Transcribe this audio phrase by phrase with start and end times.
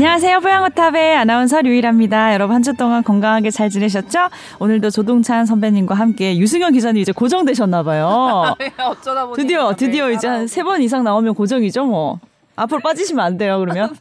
[0.00, 0.40] 안녕하세요.
[0.40, 2.34] 뽀양호탑의 아나운서 류일합니다.
[2.34, 4.28] 여러분 한 주 동안 건강하게 잘 지내셨죠?
[4.58, 8.54] 오늘도 조동찬 선배님과 함께 유승현 기자님 이제 고정되셨나 봐요.
[8.78, 12.20] 어쩌다 보니 드디어 드디어 이제 한 세 번 이상 나오면 고정이죠, 뭐.
[12.56, 13.94] 앞으로 빠지시면 안 돼요, 그러면.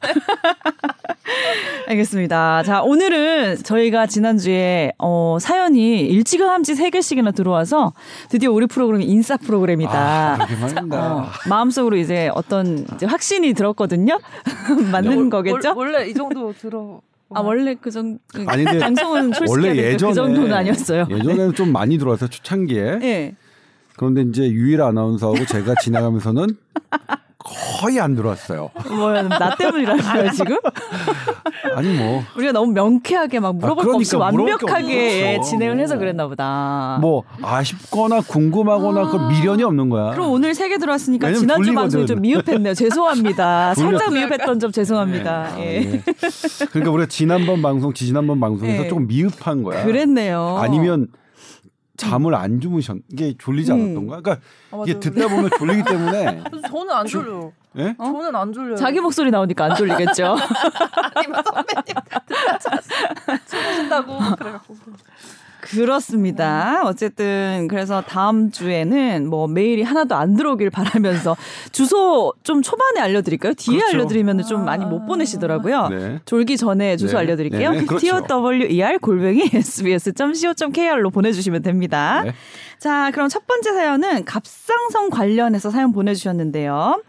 [1.87, 2.63] 알겠습니다.
[2.63, 7.93] 자, 오늘은 저희가 지난주에, 어, 사연이 일찌감치 3개씩이나 들어와서
[8.29, 10.37] 드디어 우리 프로그램이 인싸 프로그램이다.
[10.39, 10.47] 아.
[10.93, 14.19] 어, 마음속으로 이제 어떤 이제 확신이 들었거든요.
[14.91, 15.73] 맞는 거겠죠?
[15.75, 17.01] 원래 이 정도 들어.
[17.33, 18.19] 아, 원래 그 정도.
[18.47, 21.07] 아니, 근데 방송은 솔직히 원래 그 예전에 정도는 아니었어요.
[21.09, 23.35] 예전에는 좀 많이 들어와서 초창기에 예.
[23.97, 26.47] 그런데 이제 유일 아나운서하고 제가 지나가면서는
[27.79, 28.71] 거의 안 들어왔어요.
[28.89, 30.57] 뭐야, 나 때문이라는 거예요, 지금?
[31.75, 35.41] 아니 뭐 우리가 너무 명쾌하게 막 물어볼 거 없이 그러니까 물어볼 게 완벽하게.
[35.41, 36.97] 진행을 해서 그랬나 보다.
[37.01, 40.11] 뭐 아쉽거나 궁금하거나 그 미련이 없는 거야.
[40.11, 41.73] 그럼 오늘 세 개 들어왔으니까 지난주.
[41.73, 42.73] 방송이 좀 미흡했네요.
[42.75, 43.75] 죄송합니다.
[43.75, 45.31] 살짝 미흡했던 점 죄송합니다.
[45.53, 45.75] 아, 예.
[45.83, 46.01] 예.
[46.71, 48.87] 그러니까 우리가 지난번 방송, 지지난번 방송에서 예.
[48.87, 49.85] 조금 미흡한 거야.
[49.85, 50.57] 그랬네요.
[50.59, 51.07] 아니면
[51.97, 53.75] 잠을 안 주무셨 이게 졸리지 음.
[53.81, 54.21] 않았던가?
[54.21, 54.99] 그러니까 아, 이게.
[54.99, 57.53] 듣다 보면 졸리기 때문에 저는 안 졸려요.
[57.77, 57.95] 예?
[57.97, 58.75] 저는 안 졸려요.
[58.75, 60.35] 자기 목소리 나오니까 안 졸리겠죠.
[61.15, 61.95] 아니면 선배님
[63.47, 64.75] 주무신다고 그래갖고.
[65.65, 66.81] 그렇습니다.
[66.85, 71.35] 어쨌든 그래서 다음 주에는 뭐 메일이 하나도 안 들어오길 바라면서
[71.71, 73.53] 주소 좀 초반에 알려드릴까요?
[73.53, 73.97] 뒤에 그렇죠.
[73.97, 75.87] 알려드리면 좀 많이 못 보내시더라고요.
[75.89, 76.19] 네.
[76.25, 77.23] 졸기 전에 주소 네.
[77.23, 77.71] 알려드릴게요.
[77.71, 78.25] 네, 네, 그렇죠.
[78.27, 82.23] tower 골뱅이 sbs.co.kr로 보내주시면 됩니다.
[82.23, 82.33] 네.
[82.79, 87.01] 자, 그럼 첫 번째 사연은 갑상선 관련해서 사연 보내주셨는데요.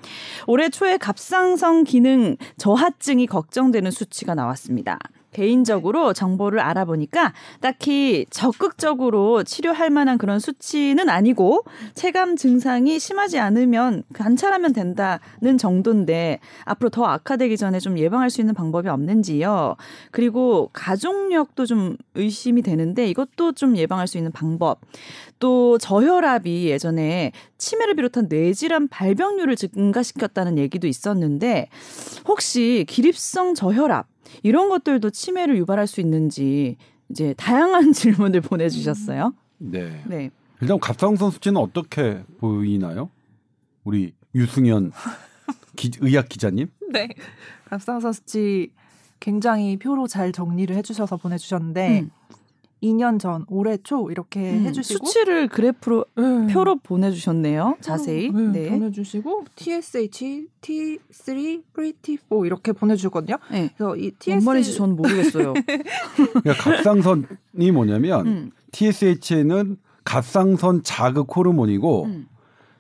[0.47, 4.99] 올해 초에 갑상선 기능 저하증이 걱정되는 수치가 나왔습니다.
[5.37, 11.65] 개인적으로 정보를 알아보니까 딱히 적극적으로 치료할 만한 그런 수치는 아니고
[11.95, 18.55] 체감 증상이 심하지 않으면 관찰하면 된다는 정도인데 앞으로 더 악화되기 전에 좀 예방할 수 있는
[18.55, 19.77] 방법이 없는지요.
[20.11, 24.81] 그리고 가족력도 좀 의심이 되는데 이것도 좀 예방할 수 있는 방법.
[25.39, 31.69] 또 저혈압이 예전에 치매를 비롯한 뇌질환 발병률을 증가시켰다는 얘기도 있었는데
[32.27, 36.77] 혹시 기립성 저혈압 이런 것들도 치매를 유발할 수 있는지
[37.09, 39.35] 이제 다양한 질문을 보내주셨어요.
[39.59, 40.03] 네.
[40.07, 40.31] 네.
[40.61, 43.11] 일단 갑상선 수치는 어떻게 보이나요?
[43.85, 44.93] 우리 유승현
[45.77, 46.69] 기, 의학 기자님.
[46.93, 47.09] 네.
[47.67, 48.73] 갑상선 수치
[49.21, 52.11] 굉장히 표로 잘 정리를 해주셔서 보내주셨는데 음.
[52.83, 56.47] 2년 전 올해 초 이렇게 음, 해주시고 수치를 그래프로 음.
[56.49, 57.77] 표로 보내주셨네요.
[57.81, 58.29] 자세히.
[58.29, 58.71] 음, 네.
[58.71, 61.63] 보내주시고 TSH, T3,
[62.03, 63.39] T4 이렇게 보내주거든요.
[63.51, 63.71] 네.
[63.77, 65.55] 그래서 이뭔 TSH 말인지 저는 모르겠어요.
[65.65, 72.29] 그러니까 갑상선이 뭐냐면 음, TSH는 갑상선 자극 호르몬이고, 음,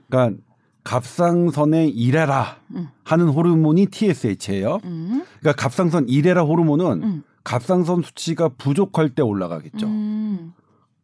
[0.09, 0.41] 그러니까
[0.84, 2.89] 갑상선에 일해라 음.
[3.03, 4.78] 하는 호르몬이 TSH예요.
[4.84, 9.87] 음, 그러니까 갑상선 일해라 호르몬은 음, 갑상선 수치가 부족할 때 올라가겠죠.
[9.87, 10.53] 음.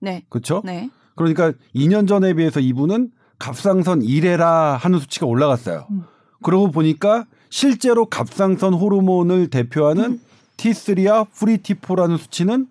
[0.01, 0.25] 네.
[0.29, 0.61] 그렇죠?
[0.65, 0.91] 네.
[1.15, 5.87] 그러니까 2년 전에 비해서 이분은 갑상선 일해라 하는 수치가 올라갔어요.
[5.93, 6.03] 음.
[6.43, 10.21] 그러고 보니까 실제로 갑상선 호르몬을 대표하는 음.
[10.57, 12.67] T3와 free T4라는 수치는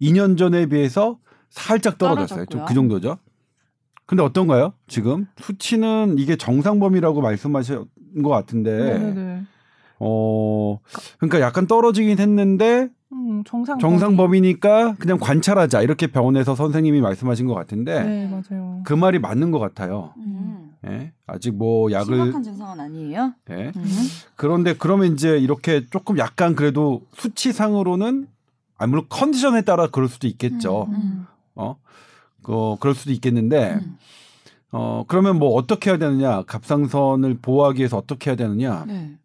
[0.00, 1.18] 2년 전에 비해서
[1.50, 2.46] 살짝 떨어졌어요.
[2.46, 2.64] 좀.
[2.66, 3.18] 그 정도죠.
[4.06, 4.74] 근데 어떤가요?
[4.86, 7.84] 지금 수치는 이게 정상 범위라고 말씀하신
[8.22, 9.42] 것 같은데 네네.
[10.04, 10.80] 어
[11.18, 17.54] 그러니까 약간 떨어지긴 했는데 음, 정상 정상 범위니까 그냥 관찰하자 이렇게 병원에서 선생님이 말씀하신 것
[17.54, 18.80] 같은데 네 맞아요.
[18.84, 20.12] 그 말이 맞는 것 같아요.
[20.16, 20.72] 음.
[20.88, 21.12] 예?
[21.28, 23.34] 아직 뭐 약을 심각한 증상은 아니에요.
[23.50, 23.72] 예?
[23.76, 23.84] 음.
[24.34, 28.26] 그런데 그러면 이제 이렇게 조금 약간 그래도 수치상으로는
[28.78, 30.88] 아 물론 컨디션에 따라 그럴 수도 있겠죠.
[30.90, 31.26] 음.
[31.54, 31.76] 어,
[32.42, 33.98] 그 그럴 수도 있겠는데 음.
[34.72, 36.42] 어 그러면 뭐 어떻게 해야 되느냐?
[36.42, 38.84] 갑상선을 보호하기 위해서 어떻게 해야 되느냐?
[38.88, 39.16] 네.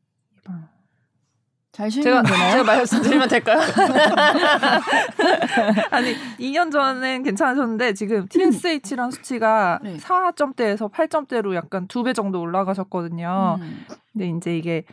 [1.78, 1.79] 음.
[1.90, 2.52] 잘 제가 실면 되나요?
[2.52, 3.59] 제가 말씀드리면 될까요?
[5.91, 9.97] 아니 2년 전엔 괜찮으셨는데 지금 TSH란 수치가 네.
[9.97, 13.58] 4점대에서 8점대로 약간 두 배 정도 올라가셨거든요.
[13.59, 13.85] 음.
[14.14, 14.84] 근데 이제 이게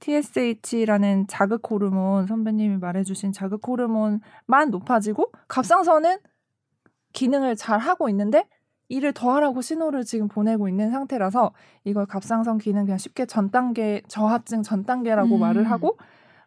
[0.00, 6.18] TSH라는 자극 호르몬 선배님이 말해주신 자극 호르몬만 높아지고 갑상선은
[7.14, 8.44] 기능을 잘 하고 있는데
[8.90, 11.52] 일을 더 하라고 신호를 지금 보내고 있는 상태라서
[11.84, 15.40] 이걸 갑상선 기능 그냥 쉽게 전 단계 저하증 전 단계라고 음.
[15.40, 15.96] 말을 하고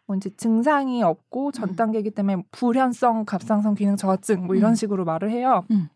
[0.06, 1.76] 뭐 이제 증상이 없고 전 음.
[1.76, 4.74] 단계이기 때문에 불현성 갑상선 기능 저하증 뭐 이런 음.
[4.74, 5.64] 식으로 말을 해요.
[5.70, 5.88] 음.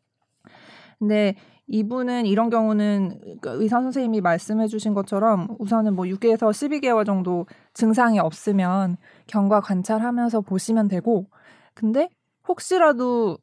[0.98, 1.34] 근데
[1.68, 8.20] 이분은 이런 경우는 그 의사 선생님이 말씀해 주신 것처럼 우선은 뭐 6개에서 12개월 정도 증상이
[8.20, 11.26] 없으면 경과 관찰하면서 보시면 되고
[11.74, 12.08] 근데
[12.46, 13.38] 혹시라도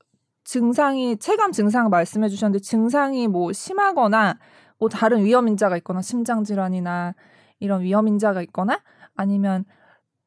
[0.45, 4.39] 증상이 체감 증상 말씀해 주셨는데 증상이 뭐 심하거나
[4.79, 7.15] 뭐 다른 위험 인자가 있거나 심장 질환이나
[7.59, 8.79] 이런 위험 인자가 있거나
[9.15, 9.65] 아니면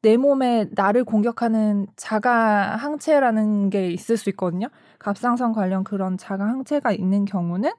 [0.06, 4.68] 내 몸에 나를 공격하는 자가 항체라는 게 있을 수 있거든요.
[5.00, 7.72] 갑상선 관련 그런 자가 항체가 있는 경우는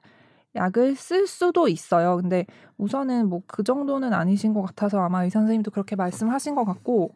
[0.54, 2.18] 약을 쓸 수도 있어요.
[2.20, 2.44] 근데
[2.76, 7.12] 우선은 뭐 그 정도는 아니신 것 같아서 아마 의사 선생님도 그렇게 말씀하신 것 같고,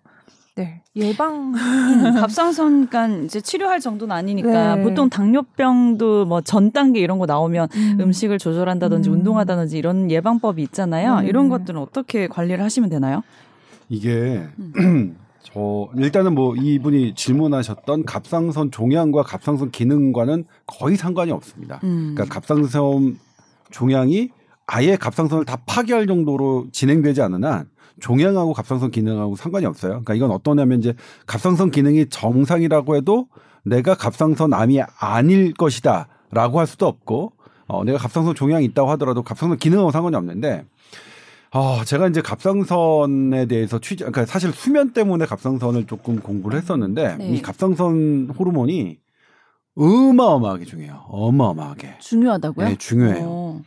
[0.54, 4.82] 네 예방 음, 갑상선 간 이제 치료할 정도는 아니니까 네.
[4.82, 7.98] 보통 당뇨병도 뭐 전 단계 이런 거 나오면 음.
[8.00, 9.16] 음식을 조절한다든지 음.
[9.16, 11.20] 운동하다든지 이런 예방법이 있잖아요.
[11.20, 11.26] 네.
[11.26, 13.22] 이런 것들은 어떻게 관리를 하시면 되나요?
[13.92, 15.16] 이게 음.
[15.42, 21.80] 저 일단은 뭐 이분이 질문하셨던 갑상선 종양과 갑상선 기능과는 거의 상관이 없습니다.
[21.84, 22.14] 음.
[22.14, 23.18] 그러니까 갑상선
[23.70, 24.30] 종양이
[24.66, 27.68] 아예 갑상선을 다 파괴할 정도로 진행되지 않은 한
[28.00, 29.90] 종양하고 갑상선 기능하고 상관이 없어요.
[29.90, 30.94] 그러니까 이건 어떠냐면 이제
[31.26, 33.26] 갑상선 기능이 정상이라고 해도
[33.64, 37.32] 내가 갑상선 암이 아닐 것이다라고 할 수도 없고
[37.66, 40.64] 어, 내가 갑상선 종양이 있다고 하더라도 갑상선 기능하고 상관이 없는데
[41.54, 47.28] 아, 제가 이제 갑상선에 대해서 취재, 그러니까 사실 수면 때문에 갑상선을 조금 공부를 했었는데 네.
[47.28, 48.98] 이 갑상선 호르몬이
[49.76, 51.04] 어마어마하게 중요해요.
[51.08, 51.96] 어마어마하게.
[52.00, 52.68] 중요하다고요?
[52.68, 53.24] 네, 중요해요.
[53.26, 53.60] 어.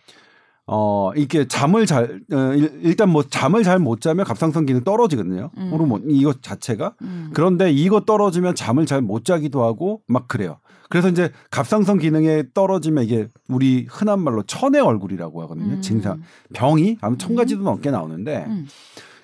[0.67, 5.51] 어, 이게 잠을 잘, 어, 일- 일단 뭐 잠을 잘 못 자면 갑상선 기능 떨어지거든요.
[5.55, 5.69] 음.
[5.71, 6.95] 호르몬, 이것 자체가.
[7.03, 7.29] 음.
[7.33, 10.57] 그런데 이거 떨어지면 잠을 잘 못 자기도 하고 막 그래요.
[10.89, 15.75] 그래서 이제 갑상선 기능에 떨어지면 이게 우리 흔한 말로 천의 얼굴이라고 하거든요.
[15.75, 15.81] 음.
[15.81, 16.21] 증상.
[16.53, 18.67] 병이 아마 천 가지도 넘게 나오는데 음.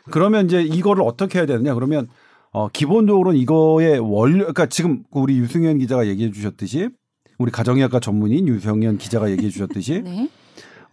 [0.09, 2.07] 그러면 이제 이거를 어떻게 해야 되느냐 그러면
[2.51, 6.89] 어 기본적으로는 이거의 원료 그러니까 지금 우리 유승현 기자가 얘기해 주셨듯이
[7.37, 10.29] 우리 가정의학과 전문인 유승현 기자가 얘기해 주셨듯이 네.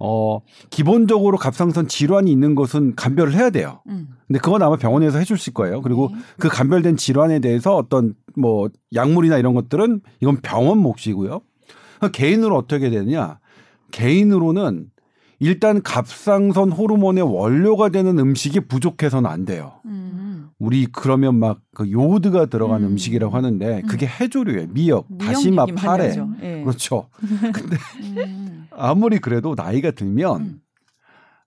[0.00, 0.40] 어
[0.70, 3.80] 기본적으로 갑상선 질환이 있는 것은 감별을 해야 돼요.
[3.88, 4.08] 음.
[4.26, 5.82] 근데 그건 아마 병원에서 해주실 거예요.
[5.82, 6.18] 그리고 네.
[6.38, 11.40] 그 감별된 질환에 대해서 어떤 뭐 약물이나 이런 것들은 이건 병원 몫이고요.
[12.12, 13.38] 개인으로 어떻게 되느냐?
[13.90, 14.90] 개인으로는
[15.40, 19.74] 일단 갑상선 호르몬의 원료가 되는 음식이 부족해서는 안 돼요.
[19.86, 20.27] 음.
[20.58, 22.88] 우리 그러면 막 그 요오드가 들어간 음.
[22.88, 22.98] 음.
[22.98, 24.66] 식이라고 하는데 그게 해조류예요.
[24.72, 26.12] 미역, 다시마, 파래.
[26.42, 26.62] 예.
[26.64, 27.08] 그렇죠.
[27.54, 27.76] 근데
[28.26, 28.66] 음.
[28.72, 30.60] 아무리 그래도 나이가 들면 음.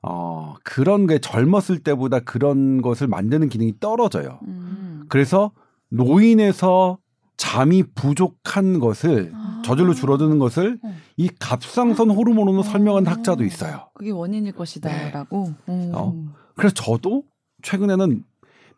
[0.03, 4.39] 어 그런 게 젊었을 때보다 그런 것을 만드는 기능이 떨어져요.
[4.47, 5.03] 음.
[5.09, 5.51] 그래서
[5.89, 6.97] 노인에서
[7.35, 9.61] 잠이 부족한 것을 아.
[9.65, 10.95] 저절로 줄어드는 것을 어.
[11.17, 13.11] 이 갑상선 호르몬으로 설명한 어.
[13.11, 13.89] 학자도 있어요.
[13.95, 15.53] 그게 원인일 것이다라고.
[15.67, 15.91] 음.
[15.93, 16.15] 어.
[16.55, 17.23] 그래서 저도
[17.63, 18.23] 최근에는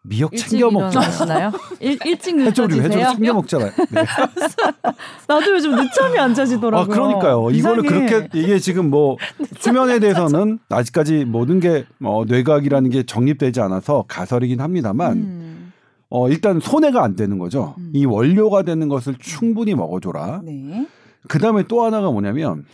[0.05, 1.51] 미역 챙겨 먹잖아요.
[1.79, 2.81] 일찍 해조류?
[2.81, 3.71] 해조류 챙겨 먹잖아요.
[3.91, 4.03] 네.
[5.27, 6.83] 나도 요즘 늦잠이 안 자지더라고요.
[6.83, 7.49] 아, 그러니까요.
[7.51, 7.83] 이거를.
[7.83, 9.17] 그렇게 이게 지금 뭐
[9.59, 15.73] 수면에 대해서는 아직까지 모든 게 어, 뇌과학이라는 게 정립되지 않아서 가설이긴 합니다만 음.
[16.09, 17.75] 어, 일단 손해가 안 되는 거죠.
[17.77, 17.91] 음.
[17.93, 20.41] 이 원료가 되는 것을 충분히 먹어줘라.
[20.43, 20.85] 네.
[21.29, 22.65] 그 다음에 또 하나가 뭐냐면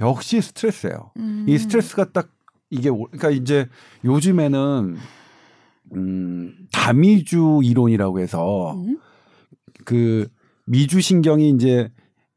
[0.00, 1.12] 역시 스트레스예요.
[1.16, 1.46] 음.
[1.48, 2.28] 이 스트레스가 딱
[2.68, 3.66] 이게 오- 그러니까 이제
[4.04, 4.98] 요즘에는
[5.94, 8.98] 음 다미주 이론이라고 해서 음.
[9.84, 10.28] 그
[10.66, 11.90] 미주 신경이 이제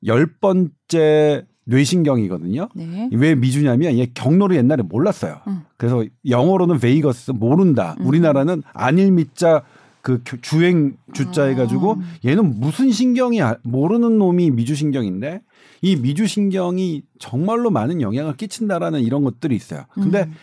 [0.06, 2.69] 열 번째 뇌신경이거든요.
[2.75, 3.09] 네.
[3.13, 5.38] 왜 미주냐면 얘 경로를 옛날에 몰랐어요.
[5.48, 5.62] 음.
[5.77, 7.95] 그래서 영어로는 베이거스 모른다.
[8.00, 8.06] 음.
[8.07, 9.63] 우리나라는 안일 미자
[10.01, 12.28] 그 교- 주행 주자 해가지고 아.
[12.28, 15.42] 얘는 무슨 신경이 아- 모르는 놈이 미주신경인데
[15.83, 19.83] 이 미주신경이 정말로 많은 영향을 끼친다라는 이런 것들이 있어요.
[19.94, 20.33] 근데 음.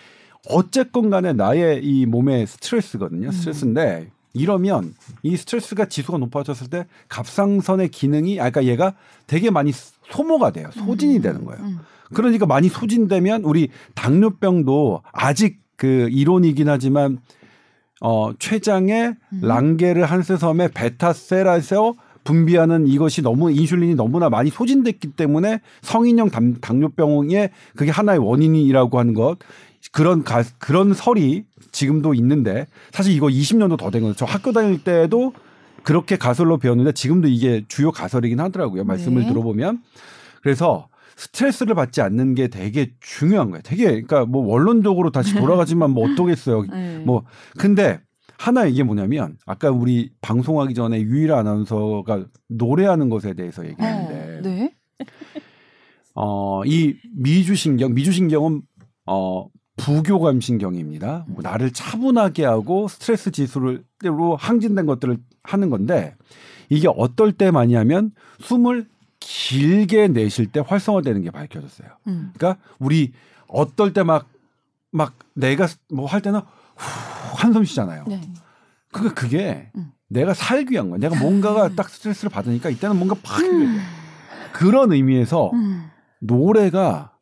[0.49, 3.29] 어쨌건 간에 나의 이 몸의 스트레스거든요.
[3.29, 3.33] 음.
[3.33, 8.95] 스트레스인데 이러면 이 스트레스가 지수가 높아졌을 때 갑상선의 기능이 아까 그러니까 얘가
[9.27, 9.73] 되게 많이
[10.11, 10.71] 소모가 돼요.
[10.73, 11.23] 소진이 음.
[11.23, 11.63] 되는 거예요.
[11.63, 11.79] 음.
[12.15, 17.19] 그러니까 많이 소진되면 우리 당뇨병도 아직 그 이론이긴 하지만
[18.01, 19.41] 어 췌장에 음.
[19.43, 27.91] 랑게르 한스섬의 베타셀에서 분비하는 이것이 너무 인슐린이 너무나 많이 소진됐기 때문에 성인형 당, 당뇨병의 그게
[27.91, 29.39] 하나의 원인이라고 하는 것
[29.93, 34.15] 그런 가, 그런 설이 지금도 있는데 사실 이거 20년도 더 된 거죠.
[34.17, 35.33] 저 학교 다닐 때도
[35.83, 38.85] 그렇게 가설로 배웠는데 지금도 이게 주요 가설이긴 하더라고요.
[38.85, 39.29] 말씀을 네.
[39.29, 39.81] 들어보면
[40.43, 43.63] 그래서 스트레스를 받지 않는 게 되게 중요한 거예요.
[43.65, 46.65] 되게 그러니까 뭐 원론적으로 다시 돌아가지만 뭐 어떠겠어요.
[46.71, 46.99] 네.
[46.99, 47.25] 뭐
[47.59, 48.01] 근데
[48.39, 54.75] 하나 이게 뭐냐면 아까 우리 방송하기 전에 유일한 아나운서가 노래하는 것에 대해서 어, 얘기했는데 네.
[56.15, 58.63] 어, 이 미주신경, 미주신경은
[59.07, 59.47] 어,
[59.79, 61.25] 부교감 신경입니다.
[61.29, 66.15] 뭐 나를 차분하게 하고 스트레스 지수를 로 항진된 것들을 하는 건데
[66.69, 68.87] 이게 어떨 때 많이 하면 숨을
[69.21, 71.89] 길게 내쉴 때 활성화되는 게 밝혀졌어요.
[72.07, 72.33] 음.
[72.37, 73.13] 그러니까 우리
[73.49, 74.27] 어떨 때 막
[74.91, 78.05] 막 내가 뭐 할 때는 후 한숨 쉬잖아요.
[78.09, 78.21] 네.
[78.93, 79.93] 그러니까 그게 음.
[80.09, 80.99] 내가 살기 위한 거야.
[80.99, 83.49] 내가 뭔가가 딱 스트레스를 받으니까 이때는 뭔가 팍 돼.
[84.53, 85.91] 그런 의미에서 음.
[86.21, 87.13] 노래가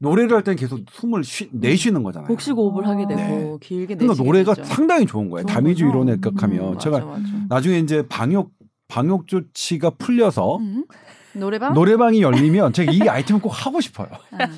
[0.00, 2.28] 노래를 할 때는 계속 숨을 쉬, 내쉬는 거잖아요.
[2.28, 3.56] 복식 호흡을 하게 되고 네.
[3.60, 4.68] 길게 그러니까 내쉬게 노래가 되죠.
[4.68, 5.46] 상당히 좋은 거예요.
[5.46, 5.86] 다미주.
[5.86, 7.22] 이론에 극하면 음, 제가 맞아, 맞아.
[7.48, 8.50] 나중에 이제 방역
[8.86, 10.84] 방역 조치가 풀려서 음.
[11.34, 14.08] 노래방 노래방이 열리면 제가 이 아이템을 꼭 하고 싶어요.
[14.32, 14.48] 아.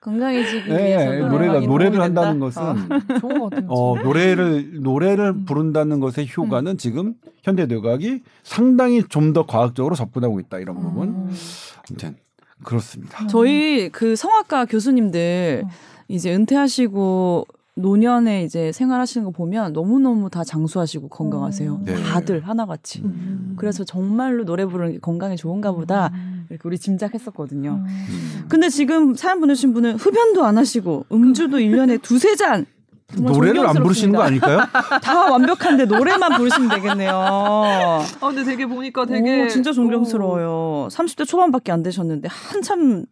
[0.00, 2.00] 건강해지기 예, 위해서 노래가 노래방이 노래를?
[2.00, 2.74] 한다는 것은 어,
[3.20, 3.68] 좋은 것 같아요.
[3.68, 5.44] 어, 노래를 노래를 음.
[5.44, 11.08] 부른다는 것의 효과는 지금 현대 뇌과학이 상당히 좀 더 과학적으로 접근하고 있다 이런 부분.
[11.08, 11.30] 음.
[11.90, 12.16] 아무튼
[12.62, 13.26] 그렇습니다.
[13.28, 15.70] 저희 그 성악가 교수님들 어.
[16.08, 17.46] 이제 은퇴하시고
[17.78, 21.80] 노년에 이제 생활하시는 거 보면 너무너무 다 장수하시고 건강하세요.
[21.84, 21.94] 네.
[22.02, 23.02] 다들 하나같이.
[23.04, 23.54] 음.
[23.56, 26.46] 그래서 정말로 노래 부르는 게 건강에 좋은가 보다 음.
[26.50, 27.84] 이렇게 우리 짐작했었거든요.
[27.86, 28.44] 음.
[28.48, 32.66] 근데 지금 사연 보내주신 분은 흡연도 안 하시고 음주도 1년에 두세 잔.
[33.16, 34.22] 노래를 안 부르시는 거.
[34.22, 34.60] 아닐까요?
[35.02, 37.10] 다 완벽한데 노래만 부르시면 되겠네요.
[37.14, 40.88] 아 근데 되게 보니까 되게 오, 진짜 존경스러워요.
[40.90, 43.06] 30대 초반밖에 안 되셨는데 한참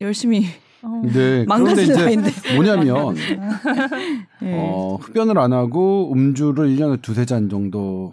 [0.00, 0.46] 열심히
[0.82, 1.02] 어.
[1.04, 1.44] 네.
[1.46, 2.30] 그런데 이제 나이인데.
[2.54, 3.16] 뭐냐면
[4.42, 4.52] 예.
[4.54, 8.12] 어, 흡연을 안 하고 음주를 1년에 두세 잔 정도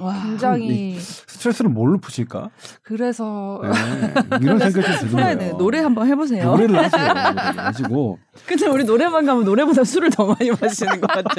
[0.00, 2.50] 와, 굉장히 스트레스를 뭘로 푸실까?
[2.82, 4.38] 그래서 네.
[4.40, 5.38] 이런 생각이 좀 드는 거예요.
[5.38, 5.52] 돼.
[5.58, 6.44] 노래 한번 해보세요.
[6.44, 7.08] 노래를 하세요.
[7.12, 11.34] 노래를 하시고 근데 우리 노래방 가면 노래보다 술을 더 많이 마시는 것 같아.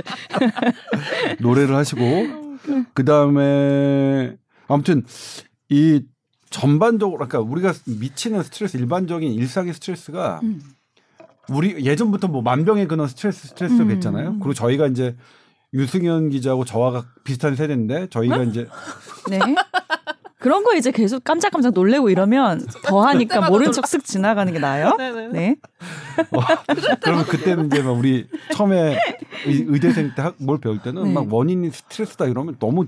[1.40, 2.28] 노래를 하시고
[2.94, 4.36] 그 다음에
[4.68, 5.04] 아무튼
[5.70, 6.02] 이
[6.50, 10.62] 전반적으로 그러니까 우리가 미치는 스트레스 일반적인 일상의 스트레스가 음.
[11.50, 13.88] 우리 예전부터 뭐 만병의 근원 스트레스 스트레스 음.
[13.90, 14.34] 겠잖아요.
[14.40, 15.16] 그리고 저희가 이제
[15.74, 18.68] 유승현 기자하고 저와 비슷한 세대인데 저희가 이제
[19.30, 19.40] 네.
[20.40, 24.96] 그런 거 이제 계속 깜짝깜짝 놀래고 이러면 더 하니까 모른 척 쓱 지나가는 게 나아요.
[24.98, 25.28] 네네.
[25.30, 25.56] 네.
[27.02, 28.98] 그러면 그때는 이제 막 우리 처음에
[29.48, 31.14] 의- 의대생 때 뭘 배울 때는 네.
[31.14, 32.86] 막 원인이 스트레스다 이러면 너무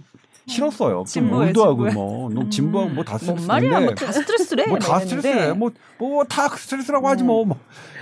[0.47, 1.03] 싫었어요.
[1.05, 1.93] 진부해, 울도 하고 진부해.
[1.93, 3.79] 뭐 너무 진부하고 뭐다뭔 말이야?
[3.81, 4.65] 뭐 다 스트레스래.
[4.67, 4.99] 뭐 다.
[4.99, 5.53] 스트레스래.
[5.53, 7.45] 뭐뭐다 스트레스라고 하지 뭐.
[7.45, 7.57] 뭐.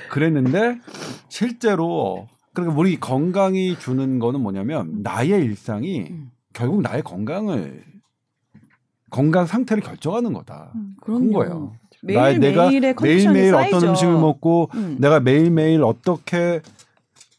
[0.09, 0.79] 그랬는데
[1.27, 6.31] 실제로 그러니까 우리 건강이 주는 거는 뭐냐면 나의 일상이 음.
[6.53, 7.83] 결국 나의 건강을
[9.09, 10.71] 건강 상태를 결정하는 거다.
[11.01, 11.33] 그런 그럼요.
[11.33, 11.73] 거예요.
[12.03, 13.89] 매일 내가 컨디션이 매일 매일 어떤.
[13.89, 14.97] 음식을 먹고 음.
[14.99, 16.61] 내가 매일 매일 어떻게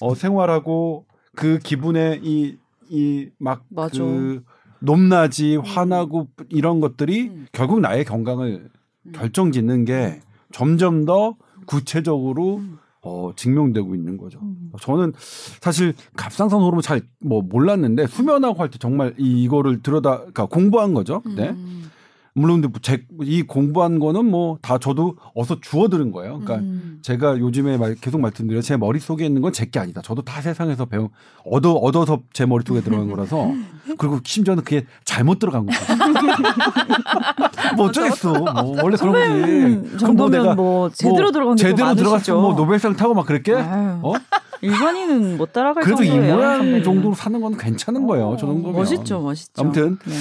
[0.00, 1.04] 어, 생활하고
[1.36, 2.56] 그 기분에 이
[2.88, 3.98] 이막 맞아.
[4.02, 4.42] 그
[4.86, 7.46] 높낮이 화나고 이런 것들이 음.
[7.52, 8.70] 결국 나의 건강을
[9.06, 9.12] 음.
[9.12, 10.20] 결정짓는 게
[10.52, 12.78] 점점 더 구체적으로 음.
[13.02, 14.38] 어, 증명되고 있는 거죠.
[14.42, 14.72] 음.
[14.80, 15.12] 저는
[15.60, 20.94] 사실 갑상선 호르몬 잘 뭐 몰랐는데 수면하고 할 때 정말 이, 이거를 들여다 그러니까 공부한
[20.94, 21.22] 거죠.
[21.36, 21.50] 네.
[21.50, 21.85] 음.
[22.38, 26.38] 물론 근데 제, 이 공부한 거는 뭐 다 저도 어서 주워 들은 거예요.
[26.40, 26.98] 그러니까 음.
[27.02, 30.02] 제가 요즘에 말, 계속 말씀드려 제 머릿속에 있는 건 제 게 아니다.
[30.02, 31.08] 저도 다 세상에서 배운
[31.44, 33.50] 얻어 얻어서 제 머릿속에 들어간 거라서
[33.98, 35.78] 그리고 심지어는 그게 잘못 들어간 거죠.
[37.76, 38.32] 뭐 어쩌겠어.
[38.32, 39.76] 뭐 원래 그런 거지.
[39.88, 42.40] 뭐 정도면 내가 뭐 제대로 뭐 들어간 게 제대로 많으시죠.
[42.40, 43.54] 뭐 노벨상 타고 막 그랬게?
[43.54, 44.12] 아유, 어?
[44.62, 46.36] 일반인은 못 따라갈 그래도 이 정도예요.
[46.36, 46.82] 모양.
[46.82, 48.36] 정도로 사는 건 괜찮은 거예요.
[48.38, 48.72] 저 정도면.
[48.72, 49.62] 멋있죠, 멋있죠.
[49.62, 50.14] 아무튼 네.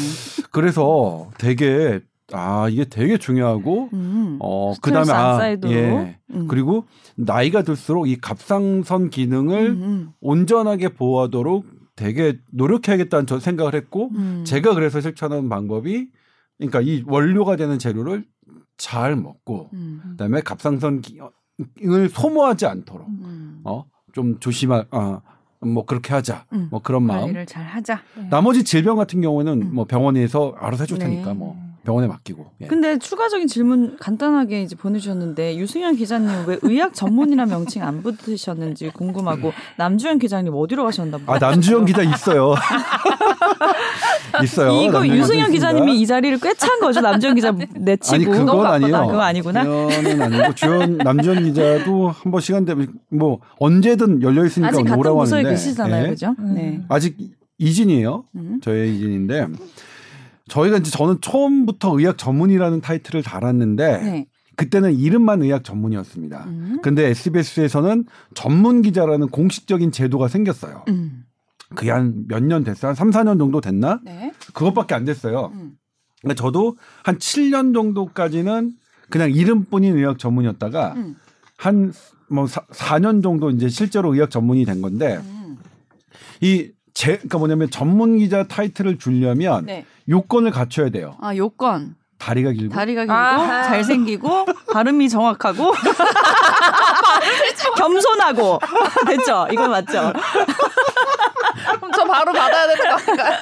[0.51, 2.01] 그래서 되게
[2.34, 4.38] 아 이게 되게 중요하고 음.
[4.42, 5.51] 어 그다음에 안 아.
[5.70, 6.18] 예.
[6.34, 6.48] 음.
[6.48, 10.10] 그리고 나이가 들수록 이 갑상선 기능을 음, 음.
[10.22, 11.65] 온전하게 보호하도록
[11.96, 14.44] 되게 노력해야겠다는 저 생각을 했고 음.
[14.46, 16.10] 제가 그래서 실천하는 방법이
[16.58, 18.25] 그러니까 이 원료가 되는 재료를
[18.77, 20.01] 잘 먹고 음.
[20.12, 23.62] 그다음에 갑상선 기능을 소모하지 않도록 음.
[23.63, 26.69] 어 좀 조심하 아뭐 그렇게 하자 음.
[26.72, 28.00] 뭐 그런 마음 관리를 잘 하자.
[28.29, 29.69] 나머지 질병 같은 경우에는 음.
[29.75, 31.05] 뭐 병원에서 알아서 해줄 네.
[31.07, 32.67] 테니까 뭐 병원에 맡기고 예.
[32.67, 39.51] 근데 추가적인 질문 간단하게 이제 보내주셨는데 유승현 기자님 왜 의학 전문이라 명칭 안 붙으셨는지 궁금하고
[39.77, 41.34] 남주현 기자님 어디로 가셨나 보다.
[41.34, 42.55] 아 남주현 기자 있어요
[44.44, 45.72] 있어요 이거 유승현 기자.
[45.72, 47.01] 기자님이 이 자리를 꿰찬 거죠.
[47.01, 48.15] 남주현 기자 내치고.
[48.15, 49.08] 아니 그건 아니에요.
[49.08, 49.63] 그거 아니구나.
[49.63, 55.00] 그거는 아니고 주연 남주현 기자도 한 번 시간 되면 뭐 언제든 열려 있으니까 아직 같은
[55.00, 56.10] 오라고 부서에 계시잖아요, 예.
[56.10, 56.36] 그죠?
[56.39, 56.54] 음.
[56.56, 56.82] 네.
[56.89, 57.18] 아직
[57.58, 58.25] 이진이에요.
[58.36, 58.60] 음.
[58.62, 59.48] 저의 이진인데
[60.50, 64.25] 저희가 이제 저는 처음부터 의학 전문이라는 타이틀을 달았는데 네.
[64.58, 66.44] 그때는 이름만 의학 전문이었습니다.
[66.48, 66.80] 음.
[66.82, 70.84] 근데 SBS에서는 전문 기자라는 공식적인 제도가 생겼어요.
[70.89, 71.24] 음.
[71.74, 72.89] 그게 한 몇 년 됐어요?
[72.89, 74.00] 한 3, 4년 정도 됐나?
[74.03, 74.31] 네.
[74.53, 75.51] 그것밖에 안 됐어요.
[75.53, 75.72] 음.
[76.22, 78.72] 근데 저도 한 7년 정도까지는
[79.10, 81.15] 그냥 이름뿐인 의학 전문이었다가 음.
[81.57, 85.57] 한뭐 4년 정도 이제 실제로 의학 전문이 된 건데 음.
[86.41, 89.86] 이 제, 그러니까 뭐냐면 전문 기자 타이틀을 주려면 네.
[90.07, 91.17] 요건을 갖춰야 돼요.
[91.19, 93.63] 아 요건 다리가 길고 다리가 길고 아하.
[93.63, 95.74] 잘생기고 발음이 정확하고
[97.77, 98.60] 겸손하고
[99.07, 99.48] 됐죠?
[99.51, 100.13] 이거 맞죠?
[102.05, 103.38] 저 바로 받아야 되는 거 아닌가요?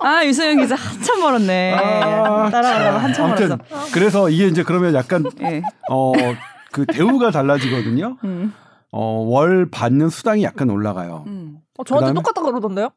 [0.00, 1.74] 아 유승현 기자 한참 멀었네.
[1.74, 3.92] 아, 따라가려고 한참 아무튼 멀었어.
[3.92, 5.62] 그래서 이게 이제 그러면 약간 예.
[5.88, 8.16] 어그 대우가 달라지거든요.
[8.24, 8.52] 음.
[8.90, 11.24] 어, 월 받는 수당이 약간 올라가요.
[11.26, 11.56] 음.
[11.78, 12.22] 어, 저한테 그다음에?
[12.22, 12.90] 똑같다 그러던데요?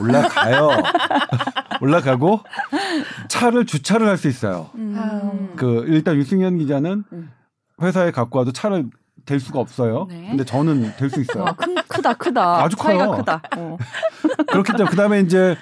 [0.00, 0.70] 올라가요.
[1.80, 2.40] 올라가고
[3.28, 4.70] 차를 주차를 할 수 있어요.
[4.76, 5.52] 음.
[5.56, 7.30] 그 일단 유승현 기자는 음.
[7.82, 8.86] 회사에 갖고 와도 차를
[9.26, 10.06] 댈 수가 없어요.
[10.10, 10.26] 네.
[10.30, 11.44] 근데 저는 될 수 있어요.
[11.44, 12.64] 와, 큰, 크다, 크다.
[12.64, 13.16] 아주 차이가 커요.
[13.18, 13.42] 크다.
[13.56, 13.76] 어.
[14.50, 15.56] 그렇기 때문에 그다음에 이제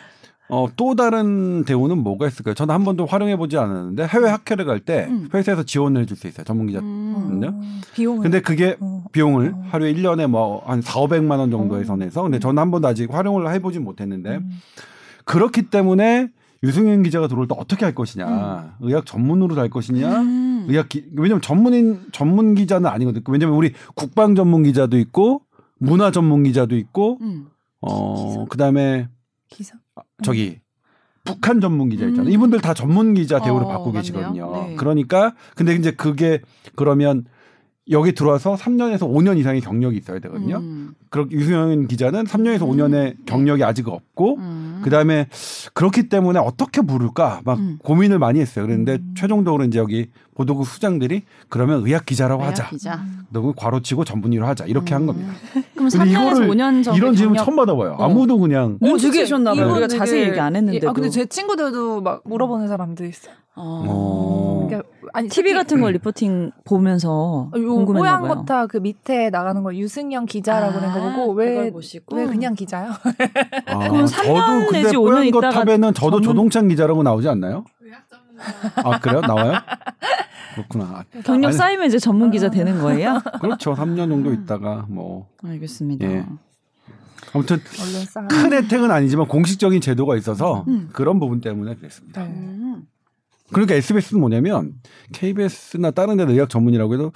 [0.49, 2.55] 어, 또 다른 대우는 뭐가 있을까요?
[2.55, 5.29] 저는 한 번도 활용해 보지 않았는데 해외 학회를 갈때 음.
[5.33, 6.45] 회사에서 지원을 해줄 수 있어요.
[6.45, 6.81] 전문 기자.
[6.81, 7.41] 음.
[7.41, 7.49] 네?
[7.95, 8.23] 비용을.
[8.23, 9.05] 근데 그게 어.
[9.13, 9.65] 비용을 어.
[9.71, 11.85] 하루에 1년에 뭐 한 4, 500만 원 정도에 어.
[11.85, 14.51] 선에서 근데 저는 한 번도 아직 활용을 해 보진 못했는데 음.
[15.25, 16.29] 그렇기 때문에
[16.63, 20.67] 유승현 기자가 들어올 때 어떻게 할 것이냐 의학 전문으로 갈 것이냐 음.
[20.69, 25.43] 의학 기, 왜냐면 전문인 전문 기자는 아니거든요 왜냐면 우리 국방 전문 기자도 있고
[25.83, 27.49] 문화 전문 기자도 있고 음.
[27.81, 29.09] 어 그다음에
[29.49, 29.75] 기사.
[30.23, 30.61] 저기
[31.25, 32.29] 북한 전문 기자 있잖아요.
[32.29, 32.33] 음.
[32.33, 34.01] 이분들 다 전문 기자 대우를 어, 받고 맞네요.
[34.01, 34.53] 계시거든요.
[34.53, 34.77] 네.
[34.77, 36.41] 그러니까 근데 이제 그게
[36.77, 37.25] 그러면
[37.91, 40.59] 여기 들어와서 3년에서 5년 이상의 경력이 있어야 되거든요.
[40.59, 40.95] 음.
[41.11, 42.71] 그렇게 유승현 기자는 3년에서 음.
[42.77, 44.81] 5년의 경력이 아직 없고 음.
[44.85, 45.27] 그다음에
[45.75, 47.79] 그렇기 때문에 어떻게 부를까 막 음.
[47.83, 48.67] 고민을 많이 했어요.
[48.67, 49.15] 그런데 음.
[49.17, 52.69] 최종적으로 이제 여기 보도국 수장들이 그러면 의학 기자라고 의학 하자.
[52.71, 53.05] 기자.
[53.31, 54.67] 너무 괄호치고 전문의로 하자.
[54.67, 55.07] 이렇게 한 음.
[55.09, 55.33] 겁니다.
[55.75, 57.97] 그럼 근데 3년에서 이거를 5년 전에 이런 질문 경력- 처음 받아봐요.
[57.99, 58.05] 어.
[58.05, 59.73] 아무도 그냥 어, 눈치채셨나 봐요.
[59.73, 60.89] 우리가 되게- 자세히 얘기 안 했는데도.
[60.89, 63.35] 아 근데 제 친구들도 막 물어보는 사람들 있어요.
[63.55, 64.67] 어.
[64.69, 68.21] 그러니까 아니 TV 같은 거 리포팅 보면서 요 궁금했나 봐요.
[68.21, 72.17] 뽀얀거타 그 밑에 나가는 거 유승영 기자라고 된거 보고 그걸 왜 보시고?
[72.17, 72.91] 왜 그냥 기자요?
[73.67, 77.65] 아, 그럼 3년 내지 5년 뽀얀 거 있다가 탑에는 저도 전문- 조동찬 기자라고 나오지 않나요?
[78.77, 79.21] 아 그래요?
[79.21, 79.53] 나와요?
[80.55, 81.05] 그렇구나.
[81.25, 83.21] 경력 아니, 쌓이면 이제 전문 기자 되는 거예요?
[83.41, 83.75] 그렇죠.
[83.75, 86.07] 3년 정도 있다가 뭐 알겠습니다.
[86.07, 86.27] 예.
[87.35, 87.59] 아무튼.
[88.29, 90.91] 큰 혜택은 아니지만 공식적인 제도가 있어서 음.
[90.93, 92.23] 그런 부분 때문에 그랬습니다.
[92.25, 92.29] 네.
[92.29, 92.83] 음.
[93.53, 94.73] 그러니까 SBS는 뭐냐면
[95.13, 97.13] KBS나 다른 데 의학 전문이라고 해도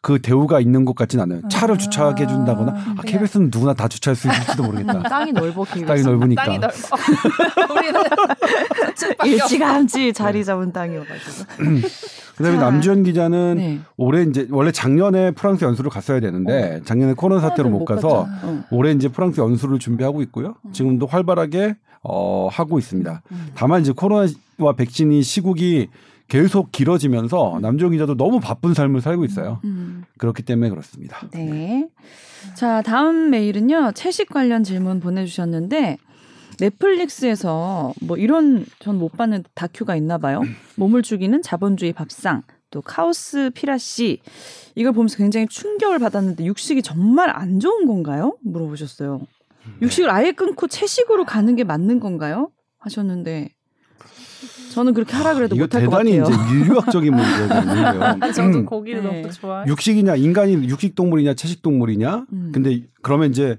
[0.00, 1.40] 그 대우가 있는 것 같진 않아요.
[1.48, 5.02] 차를 아, 주차하게 해준다거나 아, KBS는 누구나 다 주차할 수 있을지도 모르겠다.
[5.08, 5.86] 땅이 넓어 KBS.
[5.86, 6.44] 땅이 넓으니까.
[6.44, 6.74] 땅이 넓어.
[7.74, 8.00] 우리는.
[9.24, 11.44] 일찌감치 자리 잡은 땅이어가지고.
[12.36, 12.64] 그다음에 자.
[12.64, 13.80] 남주현 기자는 네.
[13.96, 18.26] 올해 이제 원래 작년에 프랑스 연수를 갔어야 되는데 작년에 코로나 사태로 못 가서.
[18.42, 18.64] 어.
[18.70, 20.54] 올해 이제 프랑스 연수를 준비하고 있고요.
[20.72, 23.22] 지금도 활발하게 어, 하고 있습니다.
[23.32, 23.46] 음.
[23.54, 25.88] 다만 이제 코로나와 백신이 시국이
[26.28, 29.60] 계속 길어지면서 남주현 기자도 너무 바쁜 삶을 살고 있어요.
[29.64, 30.04] 음.
[30.18, 31.18] 그렇기 때문에 그렇습니다.
[31.32, 31.88] 네.
[32.56, 33.92] 자, 다음 메일은요.
[33.94, 35.98] 채식 관련 질문 보내주셨는데
[36.60, 40.40] 넷플릭스에서 뭐 이런 전 못 봤는 다큐가 있나 봐요.
[40.76, 44.20] 몸을 죽이는 자본주의 밥상 또 카오스 피라시
[44.76, 48.36] 이걸 보면서 굉장히 충격을 받았는데 육식이 정말 안 좋은 건가요?
[48.42, 49.20] 물어보셨어요.
[49.82, 52.50] 육식을 아예 끊고 채식으로 가는 게 맞는 건가요?
[52.78, 53.50] 하셨는데
[54.72, 56.34] 저는 그렇게 하라 그래도 이거 못할 것 대단히 같아요.
[56.34, 58.32] 이제 인류학적인 문제가 있는데요.
[58.32, 59.22] 저도 고기를 네.
[59.22, 59.68] 너무 좋아해.
[59.68, 62.26] 육식이냐 인간이 육식 동물이냐 채식 동물이냐.
[62.32, 62.50] 음.
[62.54, 63.58] 근데 그러면 이제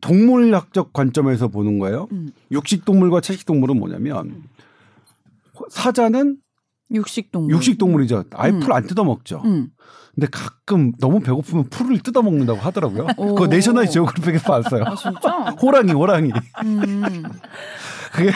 [0.00, 2.08] 동물학적 관점에서 보는 거예요.
[2.12, 2.30] 음.
[2.52, 4.44] 육식 동물과 채식 동물은 뭐냐면
[5.70, 6.36] 사자는
[6.92, 7.54] 육식 동물.
[7.54, 8.24] 육식 동물이죠.
[8.34, 8.60] 아예 음.
[8.60, 9.42] 풀안 뜯어 먹죠.
[9.44, 9.68] 음.
[10.14, 13.06] 근데 가끔 너무 배고프면 풀을 뜯어 먹는다고 하더라고요.
[13.16, 13.34] 오.
[13.34, 14.84] 그거 내셔널 지오그래픽에서 봤어요.
[14.86, 15.30] 아 진짜?
[15.62, 16.32] 호랑이, 호랑이.
[16.64, 17.22] 음.
[18.12, 18.30] 그게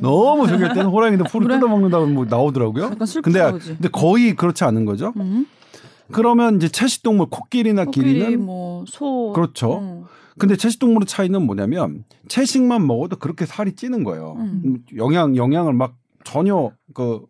[0.00, 1.56] 너무 저기 할 때는 호랑이도 풀을 그래?
[1.56, 2.84] 뜯어 먹는다고 뭐 나오더라고요.
[2.84, 3.50] 약간 근데?
[3.52, 5.12] 근데 거의 그렇지 않은 거죠.
[5.16, 5.46] 음.
[6.10, 9.78] 그러면 이제 채식 동물 코끼리나 코끼리 기린은 뭐 소 그렇죠.
[9.78, 10.04] 음.
[10.38, 14.34] 근데 채식 동물의 차이는 뭐냐면 채식만 먹어도 그렇게 살이 찌는 거예요.
[14.38, 14.62] 음.
[14.64, 15.94] 음, 영양 영양을 막
[16.24, 17.20] 전혀 그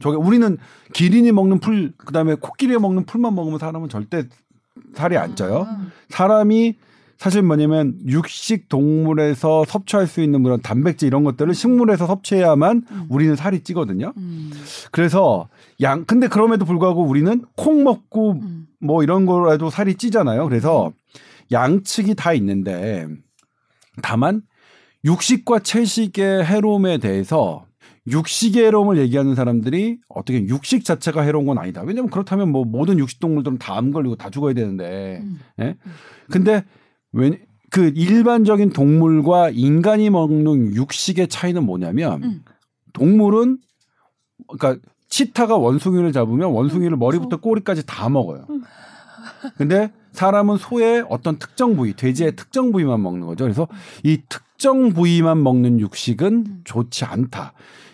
[0.00, 0.58] 저게 우리는
[0.92, 4.24] 기린이 먹는 풀 그다음에 코끼리 먹는 풀만 먹으면 사람은 절대
[4.94, 5.66] 살이 안 쪄요.
[5.68, 5.86] 아.
[6.08, 6.76] 사람이
[7.16, 13.06] 사실 뭐냐면 육식 동물에서 섭취할 수 있는 그런 단백질 이런 것들을 식물에서 섭취해야만 음.
[13.08, 14.12] 우리는 살이 찌거든요.
[14.16, 14.50] 음.
[14.90, 15.48] 그래서
[15.80, 18.66] 양 근데 그럼에도 불구하고 우리는 콩 먹고 음.
[18.80, 20.44] 뭐 이런 거라도 살이 찌잖아요.
[20.48, 20.92] 그래서
[21.52, 23.06] 양측이 다 있는데
[24.02, 24.42] 다만
[25.04, 27.64] 육식과 채식의 해로움에 대해서
[28.06, 31.82] 육식의 해로움을 얘기하는 사람들이 어떻게 육식 자체가 해로운 건 아니다.
[31.82, 35.20] 왜냐면 그렇다면 뭐 모든 육식 동물들은 다 암 걸리고 다 죽어야 되는데.
[35.22, 35.40] 음.
[35.60, 35.76] 예?
[36.30, 36.64] 근데
[37.12, 37.38] 왜
[37.70, 42.44] 그 일반적인 동물과 인간이 먹는 육식의 차이는 뭐냐면 음.
[42.92, 43.58] 동물은
[44.46, 48.46] 그러니까 치타가 원숭이를 잡으면 원숭이를 머리부터 꼬리까지 다 먹어요.
[48.48, 48.62] 음.
[49.56, 53.42] 근데 사람은 소의 어떤 특정 부위, 돼지의 특정 부위만 먹는 거죠.
[53.44, 53.66] 그래서
[54.04, 56.60] 이 특 정 부위만 먹는 육식은 음.
[56.64, 57.52] 좋지 않다.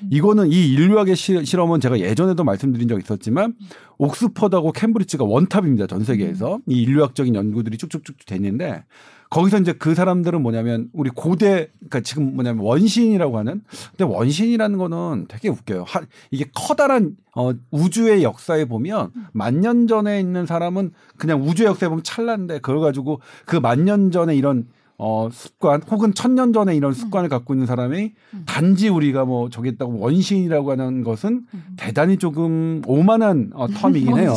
[0.09, 3.55] 이거는 이 인류학의 시- 실험은 제가 예전에도 말씀드린 적 있었지만
[3.99, 5.89] 옥스퍼드하고 캠브리지가 원탑입니다.
[5.89, 6.61] 전 세계에서.
[6.69, 8.85] 이 인류학적인 연구들이 쭉쭉쭉 됐는데
[9.31, 13.63] 거기서 이제 그 사람들은 뭐냐면 우리 고대 그러니까 지금 뭐냐면 원시인이라고 하는
[13.97, 15.85] 근데 원시인이라는 거는 되게 웃겨요.
[15.87, 21.89] 하, 이게 커다란 어 우주의 역사에 보면 만 년 전에 있는 사람은 그냥 우주의 역사에
[21.89, 24.67] 보면 찰나인데 그걸 가지고 그 만 년 전에 이런
[25.03, 28.13] 어 습관 혹은 천년 전에 이런 습관을 갖고 있는 사람이
[28.45, 31.47] 단지 우리가 뭐 저기 있다고 원시인이라고 하는 것은
[31.79, 34.35] 대단히 조금 오만한 어, 텀이긴 해요.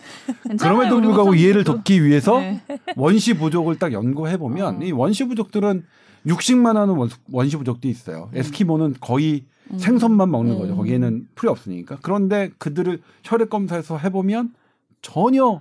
[0.58, 2.62] 그럼에도 불구하고 이해를 돕기 위해서 네.
[2.96, 4.84] 원시 부족을 딱 연구해 보면 어.
[4.84, 5.84] 이 원시 부족들은
[6.26, 8.30] 육식만 하는 원- 원시 부족도 있어요.
[8.32, 9.44] 에스키모는 거의
[9.76, 10.72] 생선만 먹는 거죠.
[10.72, 10.76] 음.
[10.78, 11.98] 거기에는 풀이 없으니까.
[12.00, 14.54] 그런데 그들을 혈액 검사해서 해보면
[15.02, 15.60] 전혀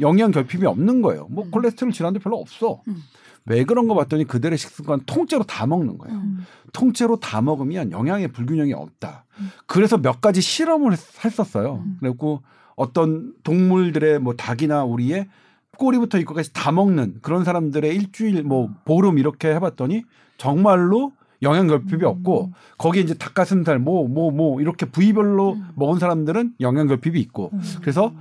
[0.00, 1.28] 영양 결핍이 없는 거예요.
[1.30, 1.50] 뭐 음.
[1.52, 2.80] 콜레스테롤 질환도 별로 없어.
[3.48, 3.52] 음.
[3.52, 6.16] 왜 그런 거 봤더니 그들의 식습관 통째로 다 먹는 거예요.
[6.16, 6.44] 음.
[6.72, 9.24] 통째로 다 먹으면 영양의 불균형이 없다.
[9.40, 9.50] 음.
[9.66, 11.82] 그래서 몇 가지 실험을 했- 했었어요.
[11.84, 11.96] 음.
[12.00, 12.42] 그리고
[12.76, 15.28] 어떤 동물들의 뭐 닭이나 오리의
[15.78, 20.02] 꼬리부터 이거까지 다 먹는 그런 사람들의 일주일 뭐 보름 이렇게 해봤더니
[20.36, 22.06] 정말로 영양 결핍이 음.
[22.08, 25.68] 없고 거기에 이제 닭가슴살 뭐뭐 뭐 이렇게 부위별로 음.
[25.76, 28.12] 먹은 사람들은 영양 결핍이 있고 그래서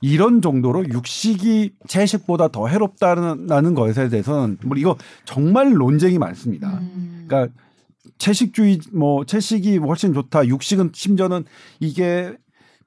[0.00, 6.78] 이런 정도로 육식이 채식보다 더 해롭다는 것에 대해서는 뭐 이거 정말 논쟁이 많습니다.
[6.78, 7.24] 음.
[7.26, 7.52] 그러니까
[8.18, 10.46] 채식주의 뭐 채식이 훨씬 좋다.
[10.46, 11.44] 육식은 심지어는
[11.80, 12.36] 이게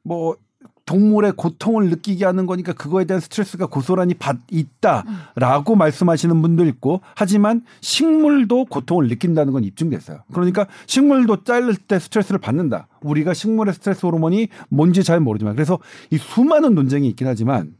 [0.04, 0.38] 뭐
[0.86, 7.64] 동물의 고통을 느끼게 하는 거니까 그거에 대한 스트레스가 고스란히 받 있다라고 말씀하시는 분도 있고 하지만
[7.82, 10.20] 식물도 고통을 느낀다는 건 입증됐어요.
[10.32, 12.88] 그러니까 식물도 자를 때 스트레스를 받는다.
[13.02, 15.80] 우리가 식물의 스트레스 호르몬이 뭔지 잘 모르지만 그래서
[16.12, 17.74] 이 수많은 논쟁이 있긴 하지만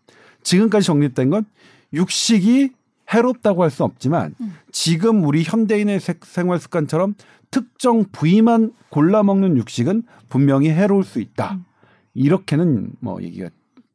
[0.44, 1.46] 지금까지 정립된 건
[1.94, 2.72] 육식이
[3.14, 4.34] 해롭다고 할 수는 없지만
[4.72, 7.14] 지금 우리 현대인의 세- 생활 습관처럼
[7.52, 11.60] 특정 부위만 골라 먹는 육식은 분명히 해로울 수 있다.
[12.16, 13.50] 이렇게는 뭐 얘기가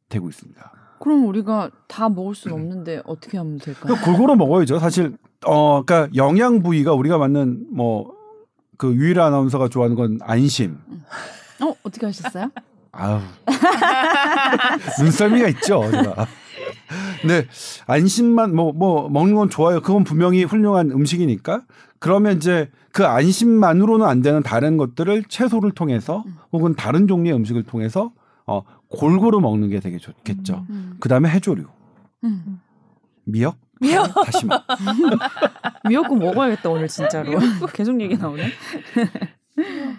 [0.07, 0.71] 되고 있습니다.
[0.99, 3.83] 그럼 우리가 다 먹을 수는 없는데 어떻게 하면 될까요?
[3.83, 4.79] 그러니까 골고루 먹어야죠.
[4.79, 8.21] 사실 어 그러니까 영양 부위가 우리가 맞는 뭐
[8.81, 10.79] 그 유일한 아나운서가 좋아하는 건 안심.
[11.61, 12.49] 어 어떻게 하셨어요?
[12.91, 13.19] 아우
[14.99, 15.83] 눈썰미가 있죠.
[15.91, 16.25] 제가.
[17.27, 17.45] 네
[17.87, 19.81] 안심만 뭐뭐 먹는 건 좋아요.
[19.81, 21.63] 그건 분명히 훌륭한 음식이니까.
[21.99, 28.11] 그러면 이제 그 안심만으로는 안 되는 다른 것들을 채소를 통해서 혹은 다른 종류의 음식을 통해서
[28.47, 30.65] 어 골고루 먹는 게 되게 좋겠죠.
[30.69, 30.97] 음.
[30.99, 31.65] 그 다음에 해조류,
[32.23, 32.59] 음.
[33.23, 34.13] 미역, 미역.
[34.25, 34.63] 다시마.
[35.87, 37.31] 미역국 먹어야겠다 오늘 진짜로.
[37.73, 38.51] 계속 얘기 나오네.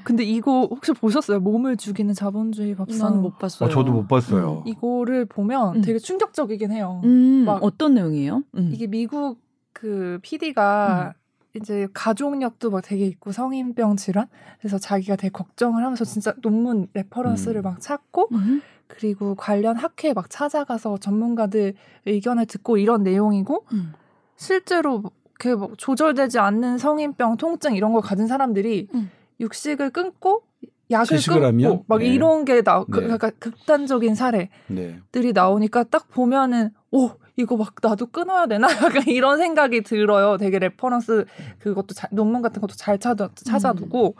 [0.04, 1.40] 근데 이거 혹시 보셨어요?
[1.40, 3.22] 몸을 죽이는 자본주의 밥상.
[3.22, 3.68] 못 봤어요.
[3.68, 4.62] 어, 저도 못 봤어요.
[4.66, 5.80] 이거를 보면 음.
[5.82, 7.00] 되게 충격적이긴 해요.
[7.04, 8.42] 음, 막- 어떤 내용이에요?
[8.56, 8.70] 음.
[8.72, 9.38] 이게 미국
[9.72, 11.14] 그 PD가
[11.54, 14.26] 이제 가족력도 막 되게 있고 성인병 질환
[14.58, 17.62] 그래서 자기가 되게 걱정을 하면서 진짜 논문 reference를 음.
[17.62, 18.62] 막 찾고 음.
[18.86, 21.74] 그리고 관련 학회에 막 찾아가서 전문가들
[22.06, 23.92] 의견을 듣고 이런 내용이고 음.
[24.36, 25.02] 실제로
[25.40, 29.10] 이렇게 뭐 조절되지 않는 성인병 통증 이런 걸 가진 사람들이 음.
[29.40, 30.42] 육식을 끊고
[30.90, 31.82] 약을 끊고 하면?
[31.86, 32.06] 막 네.
[32.06, 33.04] 이런 게 나, 그, 네.
[33.04, 34.98] 그러니까 극단적인 사례 네.
[35.10, 38.68] 들이 나오니까 딱 보면은 오 이거 막 나도 끊어야 되나
[39.00, 40.36] 약간 이런 생각이 들어요.
[40.36, 41.24] 되게 reference
[41.60, 44.16] 그것도 잘- 논문 같은 것도 잘 찾아 찾아두고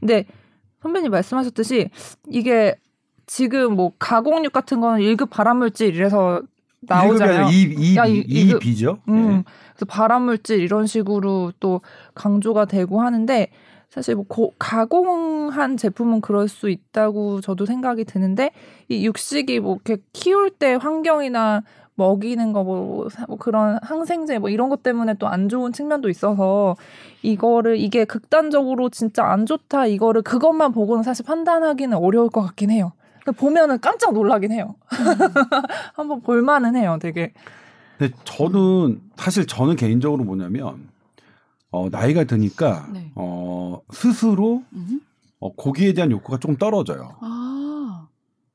[0.00, 0.26] 근데
[0.82, 1.90] 선배님 말씀하셨듯이
[2.28, 2.74] 이게
[3.26, 6.42] 지금 뭐 가공육 같은 거는 1급 발암물질 이래서
[6.80, 7.48] 나오잖아요.
[7.50, 8.98] 이, 야, 이, 이- 비죠.
[9.08, 9.44] 음, 네.
[9.74, 11.82] 그래서 발암물질 이런 식으로 또
[12.14, 13.48] 강조가 되고 하는데
[13.90, 18.52] 사실 뭐 고- 가공한 제품은 그럴 수 있다고 저도 생각이 드는데
[18.88, 21.62] 이 육식이 뭐 이렇게 키울 때 환경이나
[21.96, 23.08] 먹이는 거뭐
[23.40, 26.76] 그런 항생제 뭐 이런 것 때문에 또 안 좋은 측면도 있어서
[27.22, 32.92] 이거를 이게 극단적으로 진짜 안 좋다 이거를 그것만 보고는 사실 판단하기는 어려울 것 같긴 해요.
[33.22, 34.76] 근데 보면은 깜짝 놀라긴 해요.
[35.94, 37.32] 한번 볼만은 해요, 되게.
[37.98, 40.88] 근데 저는 사실 저는 개인적으로 뭐냐면
[41.70, 43.12] 어, 나이가 드니까 네.
[43.14, 45.00] 어, 스스로 음.
[45.38, 47.16] 어, 고기에 대한 욕구가 조금 떨어져요.
[47.20, 48.08] 아,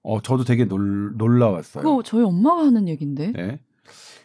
[0.04, 1.84] 어, 저도 되게 놀, 놀라웠어요.
[1.84, 3.32] 그거 저희 엄마가 하는 얘긴데.
[3.32, 3.60] 네.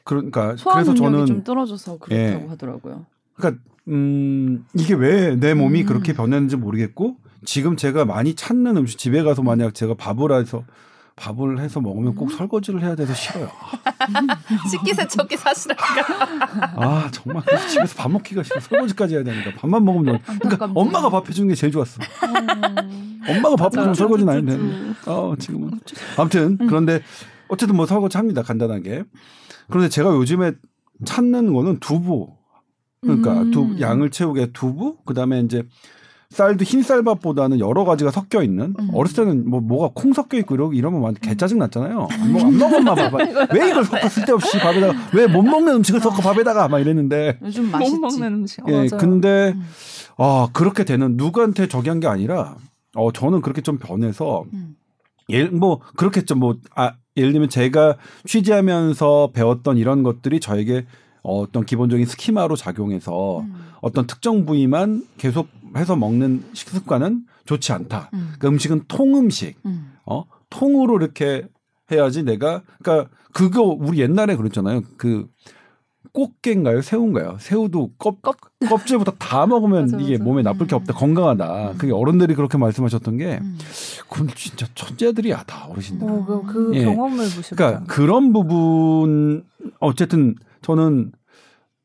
[0.05, 2.49] 그러니까 그래서 저는 좀 떨어져서 그렇다고 예.
[2.49, 3.07] 하더라고요.
[3.35, 5.87] 그러니까 음, 이게 왜 내 몸이 음.
[5.87, 10.65] 그렇게 변했는지 모르겠고 지금 제가 많이 찾는 음식 집에 가서 만약 제가 밥을 해서
[11.21, 12.37] 밥을 해서 먹으면 꼭 음.
[12.37, 13.51] 설거지를 해야 돼서 싫어요.
[14.71, 15.85] 식기 세척기 사시라니까.
[16.77, 20.37] 아 정말 그래서 집에서 밥 먹기가 싫어 설거지까지 해야 되니까 밥만 먹으면 좋아.
[20.39, 20.71] 그러니까.
[20.75, 22.01] 엄마가 밥 해주는 게 제일 좋았어.
[23.29, 24.95] 엄마가 밥 해주면 설거지는 안 되는데.
[25.07, 25.79] 어 지금은
[26.17, 27.03] 아무튼 그런데
[27.49, 29.05] 어쨌든 뭐 설거지 합니다 간단하게.
[29.69, 30.53] 그런데 제가 요즘에
[31.05, 32.35] 찾는 거는 두부.
[33.03, 33.51] 그러니까 음.
[33.51, 35.63] 두 양을 채우게 두부 그다음에 이제
[36.31, 38.91] 쌀도 흰 쌀밥보다는 여러 가지가 섞여 있는 음.
[38.95, 42.07] 어렸을 때는 뭐 뭐가 콩 섞여 있고 이러 이러면 완전 개 짜증 났잖아요.
[42.33, 43.19] 뭐안 엄마 봐봐.
[43.53, 47.79] 왜 이걸 섞어 쓸데없이 밥에다가 왜 못 먹는 음식을 섞어 밥에다가 막 이랬는데 요즘 못
[47.79, 47.99] 맛있지.
[47.99, 48.63] 먹는 음식.
[48.69, 48.89] 예, 맞아요.
[48.99, 49.63] 근데 음.
[50.19, 52.57] 아 그렇게 되는 누구한테 저기 한 게 아니라
[52.95, 54.77] 어 저는 그렇게 좀 변해서 음.
[55.29, 60.87] 예를 뭐 그렇겠죠 뭐 아, 예를 들면 제가 취재하면서 배웠던 이런 것들이 저에게
[61.23, 63.55] 어떤 기본적인 스키마로 작용해서 음.
[63.83, 68.11] 어떤 특정 부위만 계속 해서 먹는 식습관은 좋지 않다.
[68.15, 68.33] 음.
[68.39, 69.93] 그 음식은 통음식, 음.
[70.05, 71.47] 어 통으로 이렇게
[71.91, 74.83] 해야지 내가 그러니까 그거 우리 옛날에 그랬잖아요.
[74.97, 75.27] 그
[76.13, 76.83] 꽃게인가요?
[76.83, 77.37] 새우인가요?
[77.39, 78.37] 새우도 껍, 껍
[78.87, 80.25] 질부터 다 먹으면 맞아, 이게 맞아.
[80.25, 80.95] 몸에 나쁠 게 없다.
[80.95, 81.75] 건강하다.
[81.79, 83.59] 그게 어른들이 그렇게 말씀하셨던 게 음.
[84.09, 86.09] 그건 진짜 천재들이야 다 어르신들.
[86.09, 86.85] 어, 그, 그 예.
[86.85, 87.57] 경험을 보시고.
[87.57, 89.45] 그러니까 그런 부분
[89.79, 91.13] 어쨌든 저는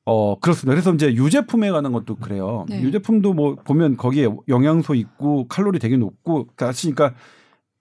[0.05, 0.73] 어 그렇습니다.
[0.73, 2.65] 그래서 이제 유제품에 관한 것도 그래요.
[2.69, 2.81] 네.
[2.81, 7.13] 유제품도 뭐 보면 거기에 영양소 있고 칼로리 되게 높고 그러니까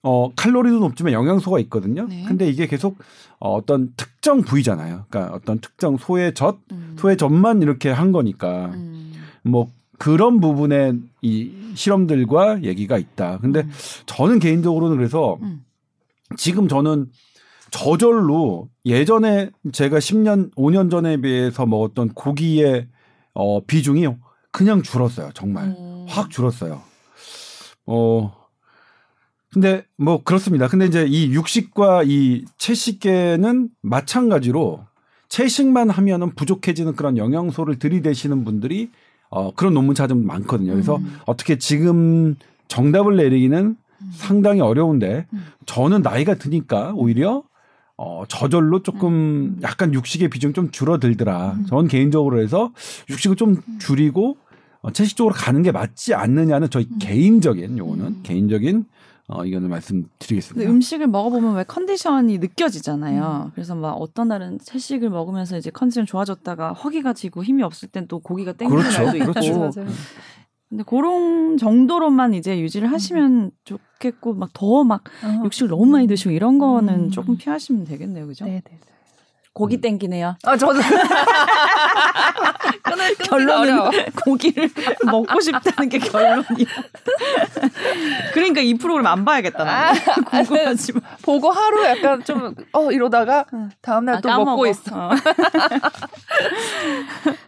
[0.01, 2.07] 어 칼로리도 높지만 영양소가 있거든요.
[2.07, 2.23] 네.
[2.27, 2.97] 근데 이게 계속
[3.39, 5.05] 어, 어떤 특정 부위잖아요.
[5.09, 6.95] 그러니까 어떤 특정 소의 젖, 음.
[6.97, 9.13] 소의 젖만 이렇게 한 거니까 음.
[9.43, 13.37] 뭐 그런 부분에 이 실험들과 얘기가 있다.
[13.39, 13.71] 근데 음.
[14.07, 15.63] 저는 개인적으로는 그래서 음.
[16.37, 17.07] 지금 저는
[17.71, 22.87] 저절로 예전에 제가 10년, 5년 전에 비해서 먹었던 고기의
[23.33, 24.07] 어, 비중이
[24.51, 25.31] 그냥 줄었어요.
[25.33, 25.65] 정말.
[25.65, 26.05] 음.
[26.07, 26.81] 확 줄었어요.
[27.85, 28.33] 어,
[29.51, 30.67] 근데 뭐 그렇습니다.
[30.67, 34.85] 근데 이제 이 육식과 이 채식계는 마찬가지로
[35.29, 38.89] 채식만 하면은 부족해지는 그런 영양소를 들이대시는 분들이
[39.29, 40.71] 어, 그런 논문 찾으면 많거든요.
[40.71, 41.17] 그래서 음.
[41.25, 42.35] 어떻게 지금
[42.67, 43.75] 정답을 내리기는
[44.13, 45.45] 상당히 어려운데 음.
[45.65, 47.43] 저는 나이가 드니까 오히려
[47.97, 49.59] 어 저절로 조금 음.
[49.61, 51.59] 약간 육식의 비중 좀 줄어들더라.
[51.69, 52.73] 전 개인적으로 해서
[53.09, 53.79] 육식을 좀 음.
[53.79, 54.37] 줄이고
[54.81, 58.19] 어, 채식 쪽으로 가는 게 맞지 않느냐는 저희 개인적인 요거는 음.
[58.23, 58.85] 개인적인
[59.27, 60.69] 어 이거는 근데 말씀드리겠습니다.
[60.69, 63.45] 음식을 먹어보면 왜 컨디션이 느껴지잖아요.
[63.47, 63.51] 음.
[63.55, 68.19] 그래서 막 어떤 날은 채식을 먹으면서 이제 컨디션 좋아졌다가 허기가 지고 힘이 없을 땐 또
[68.19, 69.01] 고기가 땡기는 그렇죠.
[69.03, 69.33] 날도 있고.
[69.33, 69.71] 그렇죠.
[70.69, 75.43] 근데 그런 정도로만 이제 유지를 하시면 좋겠고 막더막 어.
[75.45, 77.11] 육식을 너무 많이 드시고 이런 거는 음.
[77.11, 78.45] 조금 피하시면 되겠네요, 그죠?
[78.45, 78.79] 네, 네.
[79.55, 80.35] 고기 땡기네요.
[80.43, 80.81] 아, 저도.
[82.83, 83.89] 끊을, 결론은
[84.25, 84.69] 고기를
[85.05, 86.43] 먹고 싶다는 게 결론이야.
[88.33, 89.63] 그러니까 이 프로그램 안 봐야겠다.
[89.63, 90.01] 나는.
[90.27, 91.01] 궁금하지만.
[91.21, 93.45] 보고 하루 약간 좀, 어, 이러다가
[93.81, 94.51] 다음날 아, 또 까먹어.
[94.51, 94.93] 먹고 있어.
[94.93, 95.11] 어.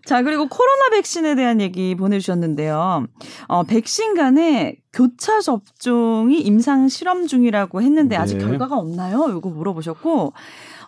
[0.05, 3.05] 자, 그리고 코로나 백신에 대한 얘기 보내주셨는데요.
[3.49, 8.45] 어, 백신 간의 교차 접종이 임상 실험 중이라고 했는데 아직 네.
[8.45, 9.27] 결과가 없나요?
[9.37, 10.31] 이거 물어보셨고,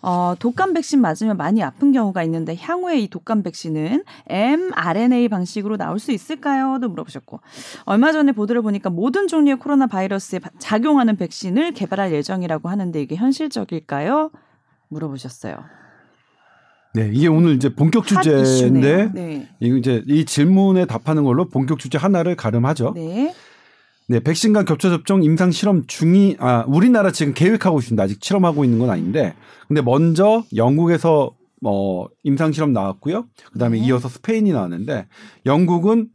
[0.02, 5.98] 어, 독감 백신 맞으면 많이 아픈 경우가 있는데 향후에 이 독감 백신은 mRNA 방식으로 나올
[5.98, 7.40] 수 있을까요?도 물어보셨고
[7.84, 13.16] 얼마 전에 보도를 보니까 모든 종류의 코로나 바이러스에 바- 작용하는 백신을 개발할 예정이라고 하는데 이게
[13.16, 14.30] 현실적일까요?
[14.88, 15.56] 물어보셨어요.
[16.94, 18.04] 네, 이게 오늘 이제 본격.
[18.06, 19.48] 주제인데 네.
[19.60, 22.94] 이거 이제 이 질문에 답하는 걸로 본격 주제 하나를 가름하죠.
[22.96, 23.32] 네.
[24.10, 28.02] 네, 백신 간 겹쳐 접종 임상 실험 중이 아 우리나라 지금 계획하고 있습니다.
[28.02, 29.36] 아직 실험하고 있는 건 아닌데,
[29.68, 33.26] 근데 먼저 영국에서 뭐 임상 실험 나왔고요.
[33.52, 33.86] 그다음에 네.
[33.86, 35.06] 이어서 스페인이 나왔는데
[35.46, 36.08] 영국은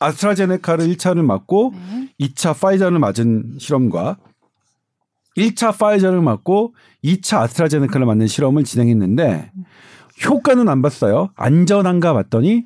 [0.00, 2.08] 아스트라제네카를 1차를 맞고 네.
[2.18, 4.16] 2차 파이저를 맞은 실험과
[5.36, 6.74] 1차 파이저를 맞고
[7.04, 9.52] 2차 아스트라제네카를 맞는 실험을 진행했는데
[10.28, 11.30] 효과는 안 봤어요.
[11.36, 12.64] 안전한가 봤더니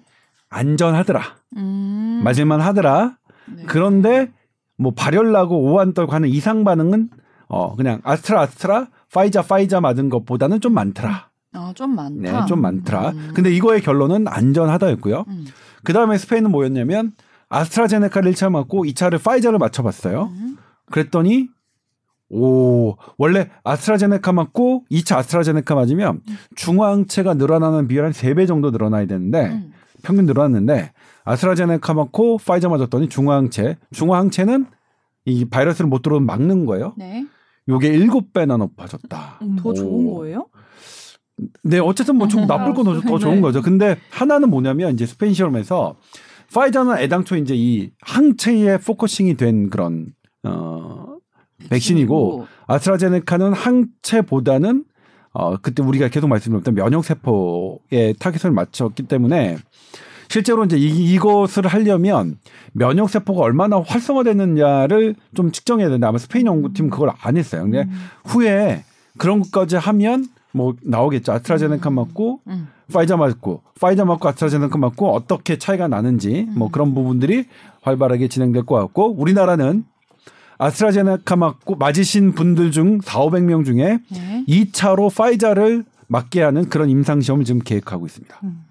[0.48, 1.36] 안전하더라.
[1.58, 2.22] 음.
[2.24, 3.19] 맞을만 하더라.
[3.56, 3.64] 네.
[3.66, 4.30] 그런데
[4.76, 7.10] 뭐 발열 나고 오한 떨고 하는 이상 반응은
[7.48, 11.30] 어 그냥 아스트라 아스트라 파이자 파이자 맞은 것보다는 좀 많더라.
[11.52, 12.40] 아, 좀 많다.
[12.40, 13.10] 네, 좀 많더라.
[13.10, 13.32] 음.
[13.34, 15.24] 근데 이거의 결론은 안전하다였고요.
[15.26, 15.46] 음.
[15.82, 17.12] 그 다음에 스페인은 뭐였냐면
[17.48, 20.30] 아스트라제네카를 1차 맞고 2차를 파이자를 맞춰 봤어요.
[20.32, 20.56] 음.
[20.90, 21.48] 그랬더니
[22.30, 26.20] 오 원래 아스트라제네카 맞고 2차 아스트라제네카 맞으면
[26.54, 29.72] 중화항체가 늘어나는 비율 한 3배 정도 늘어나야 되는데 음.
[30.02, 30.92] 평균 늘어났는데
[31.24, 34.66] 아스트라제네카 맞고 파이자 맞았더니 중화항체 중화항체는
[35.26, 36.94] 이 바이러스를 못 들어오면 막는 거예요.
[36.96, 37.26] 네.
[37.68, 39.40] 요게 7배나 높아졌다.
[39.58, 40.46] 더 좋은 거예요?
[41.62, 43.40] 네, 어쨌든 뭐 좀 나쁠 건 더 좋은 네.
[43.40, 43.62] 거죠.
[43.62, 45.96] 근데 하나는 뭐냐면 이제 스페인 실험에서
[46.52, 50.08] 파이자는 애당초 이제 이 항체에 focusing이 된 그런
[50.42, 51.06] 어
[51.68, 54.84] 백신이고 아스트라제네카는 항체보다는
[55.32, 59.58] 어 그때 우리가 계속 말씀드렸던 면역 세포에 타겟을 맞췄기 때문에
[60.30, 62.38] 실제로 이제 이, 이것을 하려면
[62.72, 67.62] 면역 세포가 얼마나 활성화되느냐를 좀 측정해야 되는데 아마 스페인 연구팀 그걸 안 했어요.
[67.62, 67.90] 근데 음.
[68.26, 68.84] 후에
[69.18, 71.32] 그런 것까지 하면 뭐 나오겠죠.
[71.32, 72.68] 아스트라제네카 맞고 음.
[72.92, 76.70] 파이자 맞고 파이자 맞고 아스트라제네카 맞고 어떻게 차이가 나는지 뭐 음.
[76.70, 77.46] 그런 부분들이
[77.82, 79.84] 활발하게 진행될 것 같고 우리나라는
[80.58, 84.44] 아스트라제네카 맞고 맞으신 분들 중 4, 500명 중에 네.
[84.46, 88.40] 2차로 파이자를 맞게 하는 그런 임상 시험을 지금 계획하고 있습니다.
[88.44, 88.64] 음.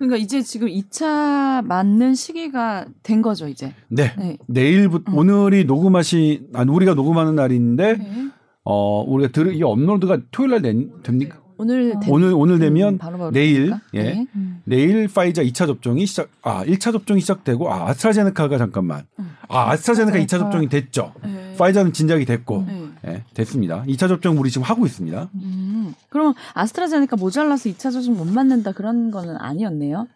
[0.00, 3.74] 그러니까 이제 지금 2차 맞는 시기가 된 거죠, 이제.
[3.88, 4.14] 네.
[4.16, 4.38] 네.
[4.46, 8.28] 내일부터 오늘이 녹음하시 아니 우리가 녹음하는 날인데 네.
[8.64, 11.42] 어 우리가 들이 업로드가 토요일 날 된- 됩니까?
[11.60, 13.80] 오늘 된- 오늘 오늘 되면 음, 바로 바로 내일 됩니까?
[13.94, 14.26] 예 네.
[14.64, 19.30] 내일 파이자 2차 접종이 시작 아 1차 접종이 시작되고 아 아스트라제네카가 잠깐만 음.
[19.48, 20.50] 아 아스트라제네카 2차 아스트라제네카.
[20.50, 21.12] 접종이 됐죠.
[21.22, 21.54] 네.
[21.58, 22.86] 파이자는 진작이 됐고 네.
[23.06, 23.82] 예 됐습니다.
[23.86, 25.30] 2차 접종 우리 지금 하고 있습니다.
[25.34, 25.94] 음.
[26.08, 30.06] 그러면 아스트라제네카 모자라서 2차 접종 못 맞는다 그런 거는 아니었네요.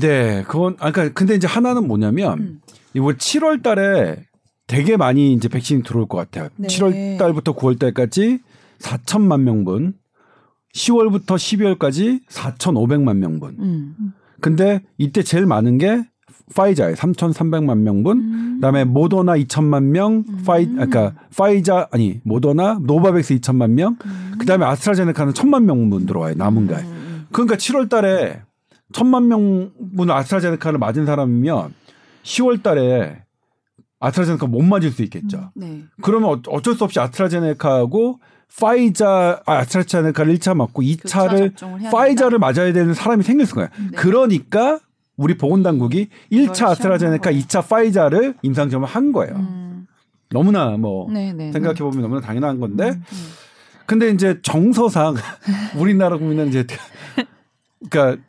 [0.00, 2.60] 네, 그건 아까 그러니까 근데 이제 하나는 뭐냐면 음.
[2.94, 4.24] 이번 7월 달에
[4.66, 6.48] 되게 많이 이제 백신이 들어올 것 같아요.
[6.56, 6.68] 네.
[6.68, 8.38] 7월 달부터 9월 달까지
[8.80, 9.94] 4천만 명분,
[10.74, 13.56] 10월부터 12월까지 4,500만 명분.
[13.58, 14.12] 음.
[14.40, 16.02] 근데 이때 제일 많은 게
[16.54, 18.54] 파이자에 3,300만 명분, 음.
[18.56, 23.96] 그다음에 모더나 2천만 명, 파이 그러니까 파이자 아니 모더나 노바백스 2천만 명,
[24.38, 26.74] 그다음에 아스트라제네카는 1천만 명분 들어와요 남은 게.
[26.74, 27.26] 음.
[27.32, 28.42] 그러니까 7월 달에
[28.92, 31.72] 천만 명분 아스트라제네카를 맞은 사람이면
[32.24, 33.22] 10월 달에
[34.00, 35.50] 아스트라제네카 못 맞을 수 있겠죠.
[35.54, 35.84] 네.
[36.02, 38.18] 그러면 어- 어쩔 수 없이 아스트라제네카하고
[38.60, 43.68] 파이자 아, 아스트라제네카를 1차 맞고 교차 2차를 접종을 해야 파이자를 맞아야 되는 사람이 생길 거예요.
[43.78, 43.96] 네.
[43.96, 44.78] 그러니까
[45.16, 47.42] 우리 보건 당국이 1차 시험한 아스트라제네카, 거예요.
[47.42, 49.36] 2차 파이자를 임상시험을 한 거예요.
[49.36, 49.86] 음.
[50.30, 51.52] 너무나 뭐 네, 네.
[51.52, 53.02] 생각해 보면 너무나 당연한 건데 음.
[53.86, 55.16] 근데 이제 정서상
[55.76, 56.66] 우리나라 국민은 이제
[57.90, 58.22] 그러니까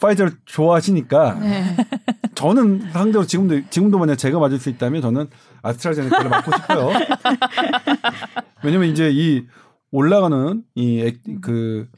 [0.00, 1.76] 파이저를 좋아하시니까 네.
[2.34, 5.28] 저는 상대로 지금도 지금도 만약 제가 맞을 수 있다면 저는
[5.62, 6.90] 아스트라제네카를 맞고 싶어요.
[8.64, 9.44] 왜냐면 이제 이
[9.92, 11.88] 올라가는 이 그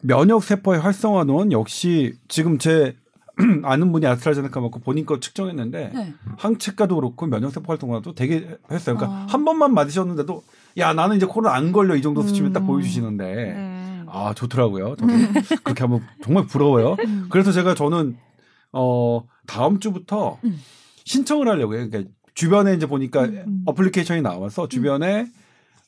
[0.00, 2.96] 면역 세포의 활성화는 역시 지금 제
[3.64, 6.14] 아는 분이 아스트라제네카 맞고 본인 거 측정했는데 네.
[6.38, 8.96] 항체가도 그렇고 면역 세포 활성화도 되게 했어요.
[8.96, 9.26] 그러니까 아.
[9.28, 10.42] 한 번만 맞으셨는데도
[10.78, 12.66] 야 나는 이제 코로나 안 걸려 이 정도 수치면 딱 음.
[12.68, 14.04] 보여주시는데 네.
[14.06, 14.96] 아 좋더라고요.
[15.64, 16.96] 그렇게 하면 정말 부러워요.
[17.06, 17.26] 음.
[17.30, 18.16] 그래서 제가 저는
[18.72, 20.58] 어 다음 주부터 음.
[21.04, 21.88] 신청을 하려고 해요.
[21.90, 23.62] 그러니까 주변에 이제 보니까 음.
[23.66, 25.26] 어플리케이션이 나와서 주변에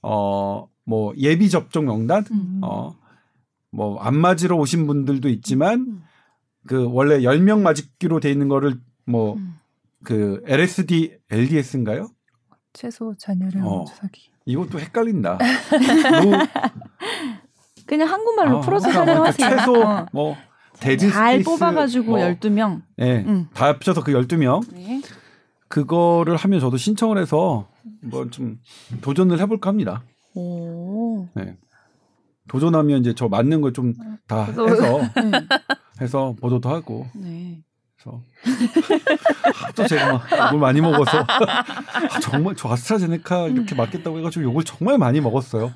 [0.03, 2.61] 어 뭐 예비 접종 명단 음.
[2.63, 6.03] 어뭐 안 맞으러 오신 분들도 있지만 음.
[6.67, 9.57] 그 원래 10명 맞기로 돼 있는 거를 뭐 음.
[10.03, 12.09] 그 LSD, LDS인가요?
[12.73, 13.85] 최소 잔여량 어.
[13.85, 14.31] 주사기.
[14.47, 15.39] 이것도 헷갈린다.
[16.23, 16.39] 뭐,
[17.87, 19.51] 그냥 한국말로 아, 풀어서 그러니까 설명하세요.
[19.57, 20.07] 최소 어.
[20.13, 20.37] 뭐
[20.81, 22.83] dead 잘 space 뽑아가지고 뭐, 12명.
[22.99, 23.49] 예, 음.
[23.55, 25.01] 다 합쳐서 그 12명 네.
[25.69, 27.69] 그거를 하면 저도 신청을 해서
[28.03, 28.59] 뭐 좀
[29.01, 30.03] 도전을 해볼까 합니다.
[30.35, 31.27] 오.
[31.35, 31.57] 네.
[32.49, 34.99] 도전하면 이제 저 맞는 걸 좀다 그래서- 해서
[35.31, 35.33] 네.
[36.01, 37.64] 해서 보도도 하고 네.
[38.05, 38.21] 그래서
[39.75, 44.99] 또 제가 막 욕을 많이 먹어서 아, 정말 저 아스트라제네카 이렇게 맞겠다고 해가지고 욕을 정말
[44.99, 45.73] 많이 먹었어요.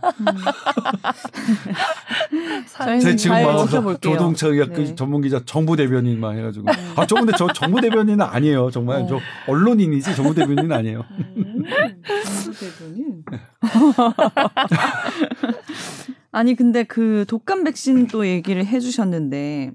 [3.00, 4.00] 제 지금 잘 막.
[4.00, 4.94] 조동차 의학 네.
[4.94, 9.06] 전문 기자 정부 대변인 막 해가지고 아저 근데 저 정부 대변인은 아니에요 정말 어.
[9.06, 11.04] 저 언론인이지 정부 대변인은 아니에요.
[11.36, 11.62] 음,
[12.60, 13.24] 대표님.
[16.30, 19.72] 아니 근데 그 독감 백신 또 얘기를 해주셨는데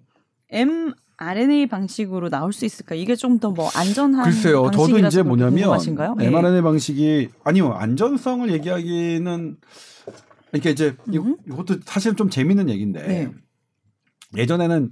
[1.31, 2.95] mRNA 방식으로 나올 수 있을까?
[2.95, 6.15] 이게 좀 더 뭐 안전한 글쎄요 저도 이제 뭐냐면 궁금하신가요?
[6.15, 6.25] 네.
[6.27, 9.57] mRNA 방식이 아니요 안전성을 얘기하기는
[10.53, 11.37] 이렇게 이제 이- 음.
[11.47, 13.31] 이것도 사실 좀 재밌는 얘기인데 네.
[14.37, 14.91] 예전에는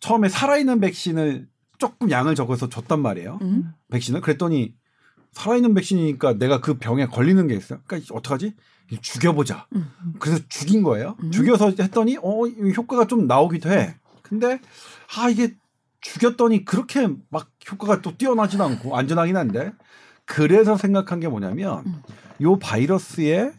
[0.00, 1.46] 처음에 살아있는 백신을
[1.78, 3.38] 조금 양을 적어서 줬단 말이에요.
[3.42, 3.70] 음?
[3.90, 4.74] 백신을 그랬더니
[5.32, 7.80] 살아있는 백신이니까 내가 그 병에 걸리는 게 있어요.
[7.86, 8.54] 그러니까 어떡하지?
[9.02, 9.66] 죽여보자.
[9.74, 9.86] 음.
[10.18, 11.16] 그래서 죽인 거예요.
[11.22, 11.30] 음.
[11.30, 13.96] 죽여서 했더니 어이 효과가 좀 나오기도 해.
[14.22, 14.60] 근데
[15.16, 15.54] 아 이게
[16.00, 19.72] 죽였더니 그렇게 막 효과가 또 뛰어나지는 않고 안전하긴 한데
[20.24, 22.02] 그래서 생각한 게 뭐냐면 음.
[22.42, 23.52] 요 바이러스에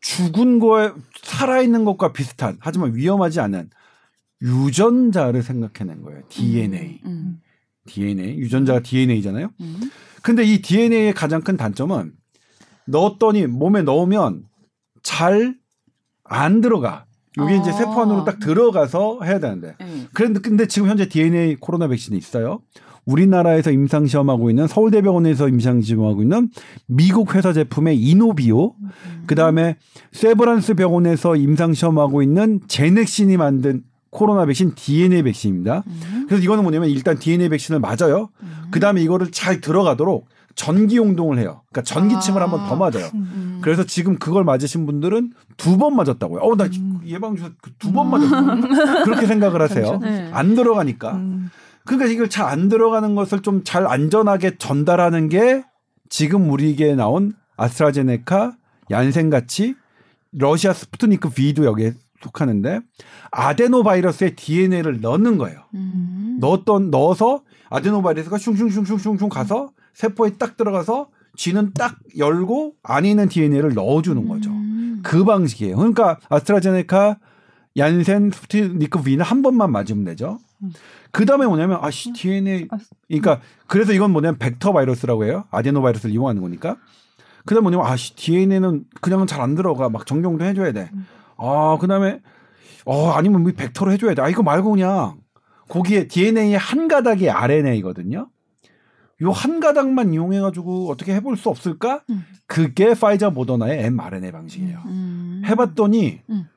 [0.00, 0.92] 죽은 거에
[1.22, 3.70] 살아있는 것과 비슷한 하지만 위험하지 않은
[4.42, 6.22] 유전자를 생각해낸 거예요.
[6.28, 7.00] DNA.
[7.06, 7.40] 음.
[7.86, 8.36] DNA.
[8.38, 9.50] 유전자가 DNA잖아요.
[9.60, 9.90] 음.
[10.22, 12.12] 근데 이 DNA의 가장 큰 단점은
[12.86, 14.44] 넣었더니 몸에 넣으면
[15.02, 15.64] 잘
[16.24, 17.06] 안 들어가.
[17.42, 17.72] 이게 이제 아.
[17.72, 19.74] 세포 안으로 딱 들어가서 해야 되는데.
[19.78, 20.06] 네.
[20.12, 22.60] 그런데 근데 지금 현재 DNA 코로나 백신이 있어요.
[23.06, 26.48] 우리나라에서 임상 시험하고 있는 서울대병원에서 임상 시험하고 있는
[26.86, 29.24] 미국 회사 제품의 이노비오, 음.
[29.26, 29.76] 그 다음에
[30.12, 35.82] 세브란스 병원에서 임상 시험하고 있는 제넥신이 만든 코로나 백신 DNA 백신입니다.
[35.86, 36.24] 음.
[36.28, 38.30] 그래서 이거는 뭐냐면 일단 DNA 백신을 맞아요.
[38.42, 38.68] 음.
[38.70, 41.62] 그다음에 이거를 잘 들어가도록 전기 용동을 해요.
[41.70, 42.44] 그러니까 전기침을 아.
[42.44, 43.10] 한번 더 맞아요.
[43.14, 43.58] 음.
[43.62, 46.40] 그래서 지금 그걸 맞으신 분들은 두 번 맞았다고요.
[46.42, 47.00] 어, 나 음.
[47.06, 49.04] 예방 주사 두 번 맞았어.
[49.04, 49.98] 그렇게 생각을 하세요.
[49.98, 50.30] 네.
[50.32, 51.12] 안 들어가니까.
[51.14, 51.50] 음.
[51.84, 55.64] 그러니까 이걸 잘 안 들어가는 것을 좀 잘 안전하게 전달하는 게
[56.08, 58.52] 지금 우리에게 나온 아스트라제네카,
[58.90, 59.74] 얀센 같이
[60.32, 62.80] 러시아 스푸트니크 V도 여기에 속하는데
[63.30, 65.60] 아데노 바이러스의 DNA를 넣는 거예요.
[65.74, 66.38] 음.
[66.40, 73.74] 넣었던 넣어서 아데노 바이러스가 슝슝슝슝슝슝 가서 세포에 딱 들어가서 쥐는 딱 열고 안에 있는 DNA를
[73.74, 74.50] 넣어주는 거죠.
[74.50, 75.00] 음.
[75.02, 75.76] 그 방식이에요.
[75.76, 77.18] 그러니까 아스트라제네카,
[77.76, 80.38] 얀센, 스푸트니크 V는 한 번만 맞으면 되죠.
[81.10, 82.78] 그 다음에 뭐냐면 아씨 DNA 아,
[83.08, 85.44] 그러니까 그래서 이건 뭐냐면 벡터 바이러스라고 해요.
[85.50, 86.76] 아데노 바이러스를 이용하는 거니까.
[87.44, 90.90] 그다음 에 뭐냐면 아씨 DNA는 그냥 잘 안 들어가 막 정경도 해줘야 돼.
[91.36, 92.20] 아 그다음에
[92.86, 94.22] 어 아니면 뭐 벡터로 해줘야 돼.
[94.22, 95.18] 아 이거 말고 그냥
[95.68, 98.28] 거기에 DNA의 한 가닥이 RNA거든요.
[99.22, 102.02] 요 한 가닥만 이용해 가지고 어떻게 해볼 수 없을까?
[102.10, 102.24] 음.
[102.46, 104.82] 그게 파이자 모더나의 mRNA 방식이에요.
[104.86, 105.42] 음.
[105.46, 106.48] 해봤더니 음.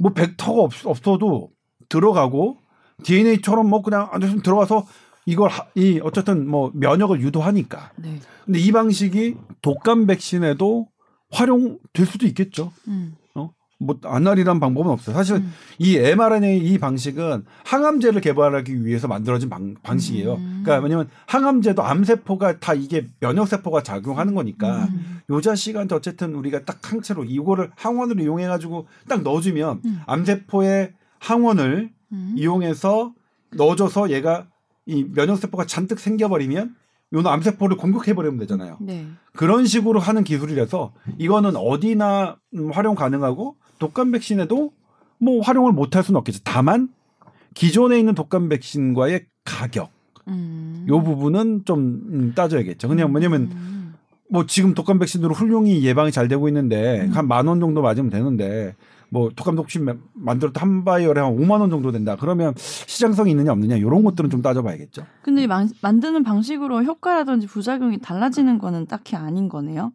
[0.00, 1.50] 뭐 벡터가 없, 없어도
[1.88, 2.58] 들어가고
[3.04, 4.86] DNA처럼 뭐 그냥 앉아서 들어가서
[5.26, 7.92] 이걸 하- 이 어쨌든 뭐 면역을 유도하니까.
[7.96, 8.18] 네.
[8.44, 10.88] 근데 이 방식이 독감 백신에도
[11.30, 12.72] 활용될 수도 있겠죠.
[12.88, 13.14] 음.
[13.80, 15.14] 뭐 안날이란 방법은 없어요.
[15.14, 15.52] 사실 음.
[15.78, 20.34] 이 mRNA 이 방식은 항암제를 개발하기 위해서 만들어진 방, 방식이에요.
[20.34, 20.62] 음.
[20.64, 25.20] 그러니까 왜냐면 항암제도 암세포가 다 이게 면역세포가 작용하는 거니까 음.
[25.30, 30.00] 요 자식한테 어쨌든 우리가 딱 항체로 이거를 항원으로 이용해 가지고 딱 넣어주면 음.
[30.06, 32.34] 암세포의 항원을 음.
[32.36, 33.14] 이용해서
[33.54, 34.48] 넣어줘서 얘가
[34.86, 36.74] 이 면역세포가 잔뜩 생겨버리면
[37.14, 38.76] 요 암세포를 공격해버리면 되잖아요.
[38.80, 39.06] 네.
[39.34, 44.72] 그런 식으로 하는 기술이라서 이거는 어디나 음, 활용 가능하고 독감 백신에도
[45.18, 46.40] 뭐 활용을 못할 수는 없겠죠.
[46.44, 46.88] 다만
[47.54, 49.90] 기존에 있는 독감 백신과의 가격
[50.28, 50.84] 음.
[50.88, 51.78] 요 부분은 좀
[52.12, 52.88] 음, 따져야겠죠.
[52.88, 53.94] 그냥 뭐냐면 음.
[54.30, 57.10] 뭐 지금 독감 백신으로 훌륭히 예방이 잘 되고 있는데 음.
[57.12, 58.74] 한만 원 정도 맞으면 되는데
[59.10, 62.16] 뭐 독감 독신 마- 만들었다 한 바이얼에 한 5만 원 정도 된다.
[62.20, 65.02] 그러면 시장성이 있느냐 없느냐 이런 것들은 좀 따져봐야겠죠.
[65.22, 69.92] 근데 만, 만드는 방식으로 효과라든지 부작용이 달라지는 거는 딱히 아닌 거네요.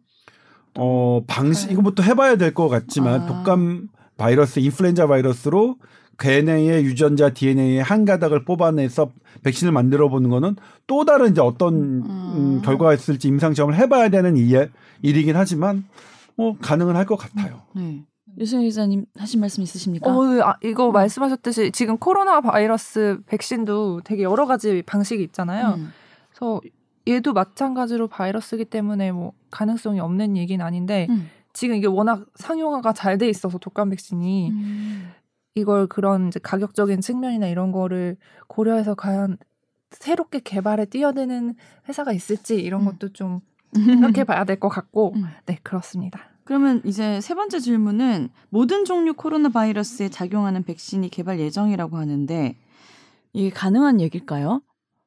[0.78, 3.26] 어 방식 이거부터 해봐야 될 것 같지만 아.
[3.26, 5.76] 독감 바이러스, 인플루엔자 바이러스로
[6.18, 9.10] 괴내의 유전자 DNA의 한 가닥을 뽑아내서
[9.42, 10.54] 백신을 만들어 보는 거는
[10.86, 12.62] 또 다른 이제 어떤 음, 음.
[12.62, 14.70] 결과가 있을지 임상 시험을 해봐야 되는 일,
[15.02, 15.84] 일이긴 하지만
[16.36, 17.62] 뭐 가능은 할 것 같아요.
[17.74, 18.04] 네.
[18.38, 20.10] 유승희 기자님 하신 말씀 있으십니까?
[20.16, 20.40] 어, 네.
[20.40, 25.74] 아, 이거 말씀하셨듯이 지금 코로나 바이러스 백신도 되게 여러 가지 방식이 있잖아요.
[25.78, 25.92] 음.
[26.30, 26.60] 그래서
[27.06, 31.28] 얘도 마찬가지로 바이러스기 때문에 뭐 가능성이 없는 얘기는 아닌데 음.
[31.52, 35.10] 지금 이게 워낙 상용화가 잘 돼 있어서 독감 백신이 음.
[35.54, 38.16] 이걸 그런 이제 가격적인 측면이나 이런 거를
[38.48, 39.36] 고려해서 과연
[39.92, 41.54] 새롭게 개발에 뛰어드는
[41.88, 42.86] 회사가 있을지 이런 음.
[42.86, 43.40] 것도 좀
[43.74, 45.24] 생각해 봐야 될 것 같고 음.
[45.46, 46.20] 네 그렇습니다.
[46.44, 52.56] 그러면 이제 세 번째 질문은 모든 종류 코로나 바이러스에 작용하는 백신이 개발 예정이라고 하는데
[53.32, 54.60] 이게 가능한 얘기일까요?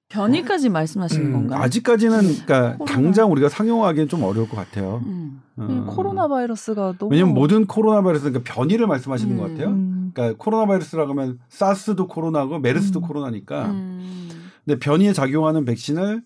[0.10, 1.62] 변이까지 말씀하시는 음, 건가요?
[1.62, 2.94] 아직까지는 그러니까 코로나.
[2.94, 5.02] 당장 우리가 상용하기엔 좀 어려울 것 같아요.
[5.06, 5.42] 음.
[5.58, 5.86] 어.
[5.90, 9.38] 코로나 바이러스가 너무 왜냐면 모든 코로나 바이러스 그러니까 변이를 말씀하시는 음.
[9.38, 9.70] 것 같아요.
[9.70, 13.02] 음, 그러니까 코로나 바이러스라고 하면 사스도 코로나고 메르스도 음.
[13.02, 14.30] 코로나니까 음.
[14.64, 16.22] 근데 변이에 작용하는 백신을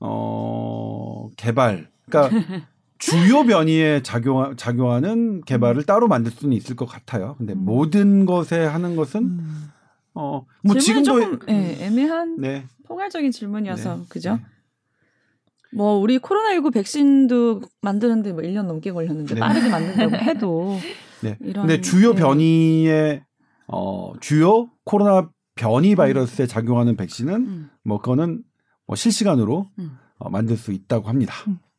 [0.00, 2.66] 어 개발 그러니까
[2.98, 7.36] 주요 변이에 작용 작용하는 개발을 따로 만들 수는 있을 것 같아요.
[7.38, 7.64] 근데 음.
[7.64, 9.70] 모든 것에 하는 것은 음.
[10.12, 14.02] 어뭐 질문이 지금도 조금 예, 애매한 네 포괄적인 질문이어서 네.
[14.08, 14.36] 그죠?
[14.36, 14.42] 네.
[15.74, 19.40] 뭐 우리 코로나19 백신도 만드는데 뭐 1년 넘게 걸렸는데 네.
[19.40, 20.78] 빠르게 만든다고 해도
[21.20, 21.36] 네.
[21.40, 22.20] 이런 근데 주요 네.
[22.20, 23.24] 변이에
[23.66, 27.70] 어 주요 코로나 변이 바이러스에 작용하는 백신은 음.
[27.84, 28.42] 뭐 그거는
[28.86, 29.98] 뭐 실시간으로 음.
[30.16, 31.34] 어, 만들 수 있다고 합니다.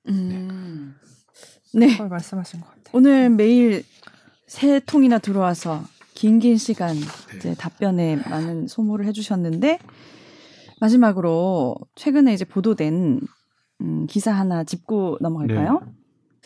[0.07, 0.95] 음.
[1.73, 1.91] 네.
[1.91, 2.83] 그걸 말씀하신 것 같아요.
[2.93, 3.83] 오늘 메일
[4.45, 5.83] 세 통이나 들어와서
[6.13, 7.37] 긴긴 시간 네.
[7.37, 9.79] 이제 답변에 많은 소모를 해주셨는데
[10.79, 13.19] 마지막으로 최근에 이제 보도된
[13.81, 15.81] 음, 기사 하나 짚고 넘어갈까요?
[15.85, 15.91] 네.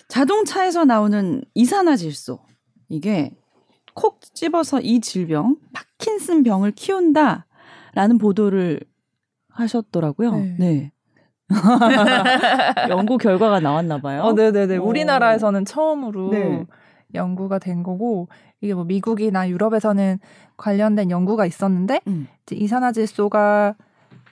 [0.07, 2.39] 자동차에서 나오는 이산화 질소
[2.89, 3.31] 이게
[3.93, 8.79] 콕 집어서 이 질병 파킨슨 병을 키운다라는 보도를
[9.49, 10.31] 하셨더라고요.
[10.31, 10.55] 네.
[10.59, 10.91] 네.
[12.89, 14.23] 연구 결과가 나왔나 봐요.
[14.23, 14.77] 어, 네네네.
[14.77, 14.85] 오.
[14.85, 16.65] 우리나라에서는 처음으로 네.
[17.13, 18.27] 연구가 된 거고
[18.61, 20.19] 이게 뭐 미국이나 유럽에서는
[20.57, 22.27] 관련된 연구가 있었는데 음.
[22.43, 23.75] 이제 이산화질소가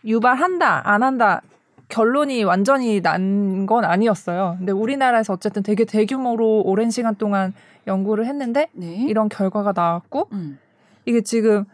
[0.05, 1.41] 유발한다 안 한다
[1.89, 4.55] 결론이 완전히 난 건 아니었어요.
[4.57, 7.53] 근데 우리나라에서 어쨌든 되게 대규모로 오랜 시간 동안
[7.87, 9.05] 연구를 했는데 네.
[9.07, 10.57] 이런 결과가 나왔고 음.
[11.05, 11.65] 이게 지금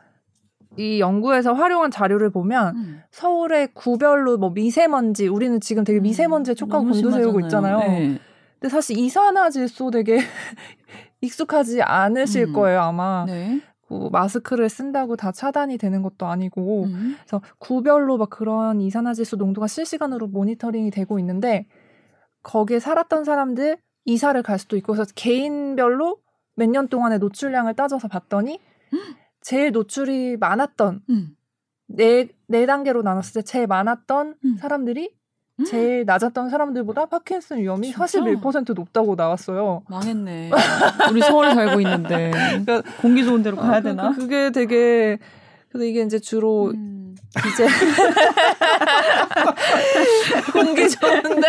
[0.76, 3.02] 이 연구에서 활용한 자료를 보면 음.
[3.12, 7.78] 서울의 구별로 뭐 미세먼지 우리는 지금 되게 미세먼지에 촉하고 음, 곤두 세우고 심하잖아요.
[7.78, 7.92] 있잖아요.
[7.92, 8.20] 네.
[8.60, 10.20] 근데 사실 이산화질소 되게
[11.22, 12.54] 익숙하지 않으실 음.
[12.54, 13.26] 거예요 아마.
[13.28, 13.60] 네.
[13.90, 17.16] 뭐 마스크를 쓴다고 다 차단이 되는 것도 아니고 음.
[17.20, 21.68] 그래서 구별로 막 그런 이산화질소 농도가 실시간으로 모니터링이 되고 있는데
[22.44, 26.20] 거기에 살았던 사람들 이사를 갈 수도 있고 그래서 개인별로
[26.56, 28.60] 몇 년 동안의 노출량을 따져서 봤더니
[29.42, 31.36] 제일 노출이 많았던 음.
[31.88, 34.58] 네, 네 단계로 나눴을 때 제일 많았던 음.
[34.58, 35.17] 사람들이 음.
[35.66, 38.06] 제일 낮았던 사람들보다 파킨슨 위험이 진짜?
[38.06, 39.82] 41% 높다고 나왔어요.
[39.90, 40.52] 망했네.
[41.12, 42.32] 우리 서울에 살고 있는데
[43.02, 44.12] 공기 좋은 데로 가야 아, 그- 되나?
[44.12, 45.18] 그- 그게 되게
[45.70, 47.16] 근데 이게 이제 주로 음.
[47.54, 47.68] 이제
[50.54, 51.48] 공기 좋은데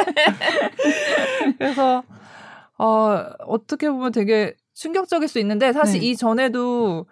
[1.59, 2.03] 그래서
[2.79, 6.07] 어 어떻게 보면 되게 충격적일 수 있는데 사실 네.
[6.07, 7.07] 이 전에도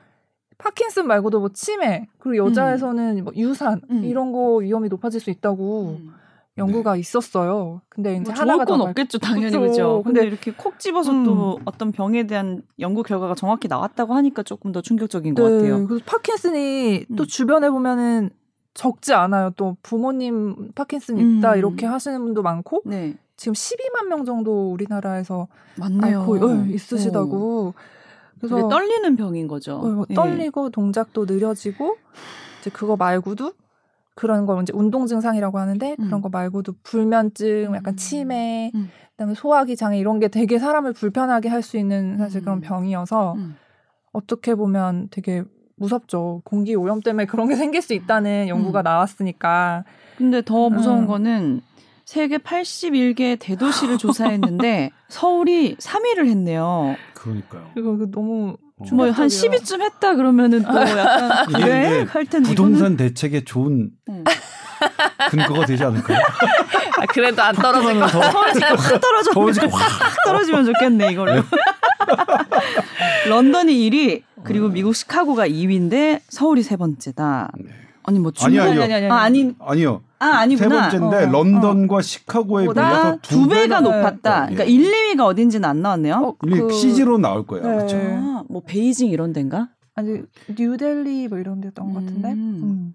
[0.58, 4.04] 파킨슨 말고도 뭐 치매 그리고 여자에서는 뭐 유산 음.
[4.04, 6.14] 이런 거 위험이 높아질 수 있다고 음.
[6.58, 7.82] 연구가 있었어요.
[7.88, 9.58] 근데 이제 뭐 하나가 건더 없겠죠, 당연히.
[9.58, 10.02] 그죠.
[10.04, 11.24] 근데, 근데 이렇게 콕 집어서 음.
[11.24, 15.86] 또 어떤 병에 대한 연구 결과가 정확히 나왔다고 하니까 조금 더 충격적인 것 네, 같아요.
[15.86, 17.26] 그래서 파킨슨이 또 음.
[17.26, 18.30] 주변에 보면은
[18.72, 19.50] 적지 않아요.
[19.56, 21.58] 또 부모님 파킨슨 있다 음.
[21.58, 26.20] 이렇게 하시는 분도 많고 네, 지금 12만 명 정도 우리나라에서 맞네요.
[26.20, 27.74] 앓고 어, 있으시다고.
[28.38, 29.76] 그래서 그래서 떨리는 병인 거죠.
[29.76, 30.14] 어, 뭐 예.
[30.14, 31.96] 떨리고 동작도 느려지고
[32.60, 33.52] 이제 그거 말고도
[34.16, 36.04] 그런 걸 이제 운동 증상이라고 하는데 음.
[36.06, 37.96] 그런 거 말고도 불면증, 약간 음.
[37.96, 38.90] 치매, 음.
[39.12, 42.60] 그다음에 소화기 장애 이런 게 되게 사람을 불편하게 할 수 있는 사실 그런 음.
[42.62, 43.56] 병이어서 음.
[44.12, 45.44] 어떻게 보면 되게
[45.76, 46.40] 무섭죠.
[46.44, 48.84] 공기 오염 때문에 그런 게 생길 수 있다는 연구가 음.
[48.84, 49.84] 나왔으니까.
[50.16, 51.06] 근데 더 무서운 음.
[51.06, 51.60] 거는
[52.06, 56.96] 세계 81개 대도시를 조사했는데 서울이 3위를 했네요.
[57.14, 57.70] 그러니까요.
[57.74, 58.65] 그 너무 어.
[58.92, 59.60] 뭐한 충격적이야.
[59.60, 64.24] 10위쯤 했다 그러면은 또 약간 이게 그래 근데 할 텐데 부동산 대책에 좋은 음.
[65.30, 66.18] 근거가 되지 않을까요?
[66.18, 68.04] 아, 그래도 안 떨어질 거.
[68.06, 71.42] 확 떨어져 서울시가 확확 떨어지면 좋겠네 이걸로.
[73.28, 77.50] 런던이 1위 그리고 미국 시카고가 2위인데 서울이 세 번째다.
[77.58, 77.70] 네.
[78.04, 78.82] 아니 뭐 아니, 중국 아니요.
[78.82, 79.10] 아니, 아니, 아니.
[79.12, 80.02] 아 아니 아니요.
[80.18, 80.88] 아세 아니구나.
[80.90, 83.90] 번째인데 어, 런던과 시카고에 보다 비해서 두 배가 네.
[83.90, 84.46] 높았다.
[84.46, 84.54] 네.
[84.54, 86.14] 그러니까 1, 2위가 어딘지는 안 나왔네요.
[86.14, 87.66] 어, 그- CG로 나올 거예요.
[87.66, 87.76] 네.
[87.76, 87.96] 그렇죠.
[87.98, 89.68] 아, 뭐 베이징 이런 데인가?
[89.94, 90.20] 아니
[90.58, 92.28] 뉴델리 뭐 이런 데였던 것 같은데.
[92.32, 92.60] 음.
[92.62, 92.94] 음.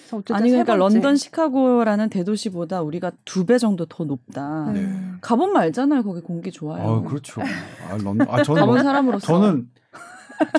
[0.00, 0.76] 그래서 어쨌든 아니 세 그러니까.
[0.76, 4.70] 런던 시카고라는 대도시보다 우리가 두 배 정도 더 높다.
[4.72, 4.82] 네.
[4.82, 4.92] 네.
[5.20, 6.02] 가본 말잖아요.
[6.02, 7.02] 거기 공기 좋아요.
[7.04, 7.40] 아, 그렇죠.
[7.42, 8.26] 아, 런던.
[8.28, 9.68] 아, 저는 가본 런- 사람으로서 저는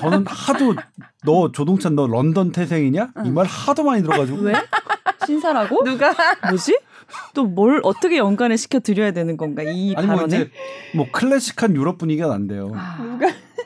[0.00, 0.74] 저는 하도
[1.24, 3.04] 너 조동찬 너 런던 태생이냐?
[3.24, 3.34] 이 응.
[3.34, 4.54] 말 하도 많이 들어가지고 왜
[5.26, 5.84] 신사라고?
[5.84, 6.14] 누가
[6.48, 6.78] 뭐지?
[7.34, 10.36] 또 뭘 어떻게 연관을 시켜 드려야 되는 건가 이 아니 뭐 발언에?
[10.36, 10.50] 이제
[10.94, 12.72] 뭐 클래식한 유럽 분위기가 난대요.
[12.74, 13.18] 아,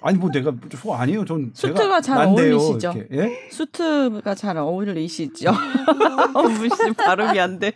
[0.02, 1.24] 아니 뭐 내가 저 아니에요.
[1.24, 2.92] 전 수트가 잘 난데요, 어울리시죠?
[2.94, 3.08] 이렇게.
[3.16, 3.48] 예?
[3.50, 5.52] 수트가 잘 어울리시죠?
[6.60, 7.72] 무슨 발음이 안 돼.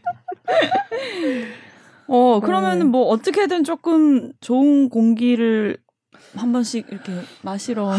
[2.06, 2.84] 어 그러면은 네.
[2.84, 5.78] 뭐 어떻게든 조금 좋은 공기를
[6.36, 7.92] 한 번씩 이렇게 마시러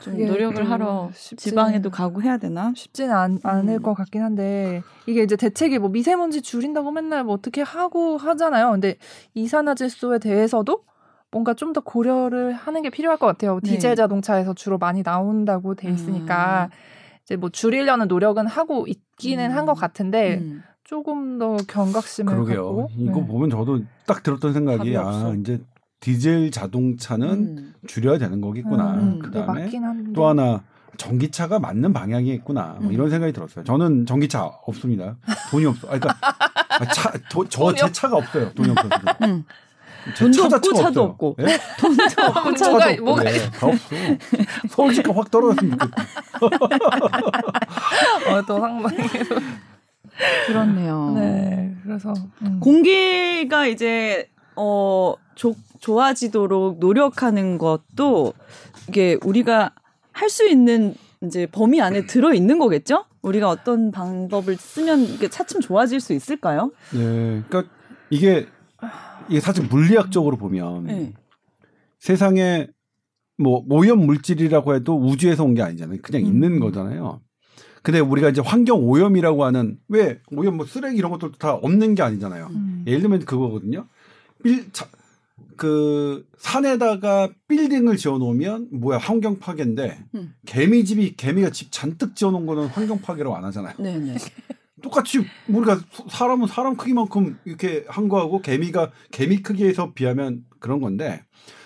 [0.00, 2.72] 좀 노력을 또 하러 지방에도 가고 해야 되나?
[2.74, 3.82] 쉽지는 않, 않을 음.
[3.82, 8.70] 것 같긴 한데 이게 이제 대책이 뭐 미세먼지 줄인다고 맨날 뭐 어떻게 하고 하잖아요.
[8.72, 8.96] 근데
[9.34, 10.84] 이산화질소에 대해서도
[11.30, 13.58] 뭔가 좀 더 고려를 하는 게 필요할 것 같아요.
[13.62, 13.70] 네.
[13.72, 16.70] 디젤 자동차에서 주로 많이 나온다고 돼 있으니까
[17.24, 19.56] 이제 뭐 줄이려는 노력은 하고 있기는 음.
[19.56, 20.62] 한것 같은데 음.
[20.84, 22.64] 조금 더 경각심을 그러게요.
[22.64, 23.26] 갖고 이거 네.
[23.26, 24.96] 보면 저도 딱 들었던 생각이.
[24.96, 25.60] 아 이제
[26.08, 27.74] 디젤 자동차는 음.
[27.86, 28.90] 줄여야 되는 거겠구나.
[28.92, 29.70] 음, 그게 그다음에
[30.14, 30.62] 또 하나
[30.98, 32.76] 전기차가 맞는 방향이 있구나.
[32.78, 32.92] 뭐 음.
[32.92, 33.64] 이런 생각이 들었어요.
[33.64, 35.16] 저는 전기차 없습니다.
[35.50, 35.86] 돈이 없어.
[35.88, 38.52] 아, 그러니까 아, 차, 돈이 저제 없- 차가 없어요.
[38.52, 38.90] 돈이 없어서.
[39.22, 39.44] 음.
[40.14, 41.04] 제 돈도 차 없고 자체가 차도 없어요.
[41.04, 41.36] 없고.
[41.40, 41.46] 예?
[41.80, 43.02] 돈도 없고 뭐가- 차도 없고.
[43.04, 43.96] 뭐가 네, 다 없어.
[44.68, 46.02] 서울시가 확 떨어졌으면 좋겠다.
[48.30, 48.96] 어, 또 상당히
[50.46, 51.12] 그렇네요.
[51.16, 52.60] 네 그래서 음.
[52.60, 58.32] 공기가 이제 어 조, 좋아지도록 노력하는 것도
[58.88, 59.72] 이게 우리가
[60.12, 63.04] 할 수 있는 이제 범위 안에 들어 있는 거겠죠?
[63.22, 66.70] 우리가 어떤 방법을 쓰면 이게 차츰 좋아질 수 있을까요?
[66.92, 67.64] 네, 그러니까
[68.10, 68.46] 이게
[69.28, 71.12] 이게 사실 물리학적으로 보면 네.
[71.98, 72.68] 세상에
[73.38, 75.98] 뭐 오염 물질이라고 해도 우주에서 온 게 아니잖아요.
[76.02, 76.26] 그냥 음.
[76.26, 77.20] 있는 거잖아요.
[77.82, 82.02] 근데 우리가 이제 환경 오염이라고 하는 왜 오염 뭐 쓰레기 이런 것들도 다 없는 게
[82.02, 82.46] 아니잖아요.
[82.50, 82.84] 음.
[82.86, 83.86] 예를 들면 그거거든요.
[84.44, 84.86] 빌, 자,
[85.56, 90.34] 그 산에다가 빌딩을 지어 놓으면 뭐야 환경 파괴인데 음.
[90.46, 93.74] 개미 집이 개미가 집 잔뜩 지어 놓은 거는 환경 파괴라고 안 하잖아요.
[93.78, 94.16] 네네.
[94.82, 95.80] 똑같이 우리가
[96.10, 101.22] 사람은 사람 크기만큼 이렇게 한 거하고 개미가 개미 크기에서 비하면 그런 건데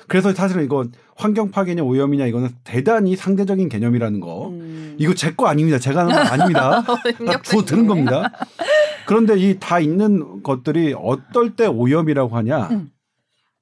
[0.07, 4.49] 그래서 사실은 이건 환경 파괴냐 오염이냐 이거는 대단히 상대적인 개념이라는 거.
[4.51, 4.97] 음.
[4.99, 5.79] 이거 제 거 아닙니다.
[5.79, 6.83] 제가 하는 거 아닙니다.
[7.27, 8.33] 다 주워 들은 겁니다.
[9.09, 12.69] 그런데 이 다 있는 것들이 어떨 때 오염이라고 하냐?
[12.73, 12.91] 음.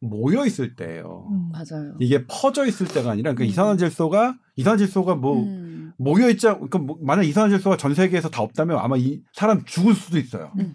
[0.01, 1.29] 모여 있을 때예요.
[1.31, 1.53] 음.
[1.53, 1.95] 맞아요.
[2.01, 3.47] 이게 퍼져 있을 때가 아니라 그 음.
[3.49, 5.93] 이산화질소가 이산화질소가 뭐 음.
[5.99, 10.19] 모여 있자 그 뭐, 만약 이산화질소가 전 세계에서 다 없다면 아마 이 사람 죽을 수도
[10.19, 10.51] 있어요.
[10.59, 10.75] 음.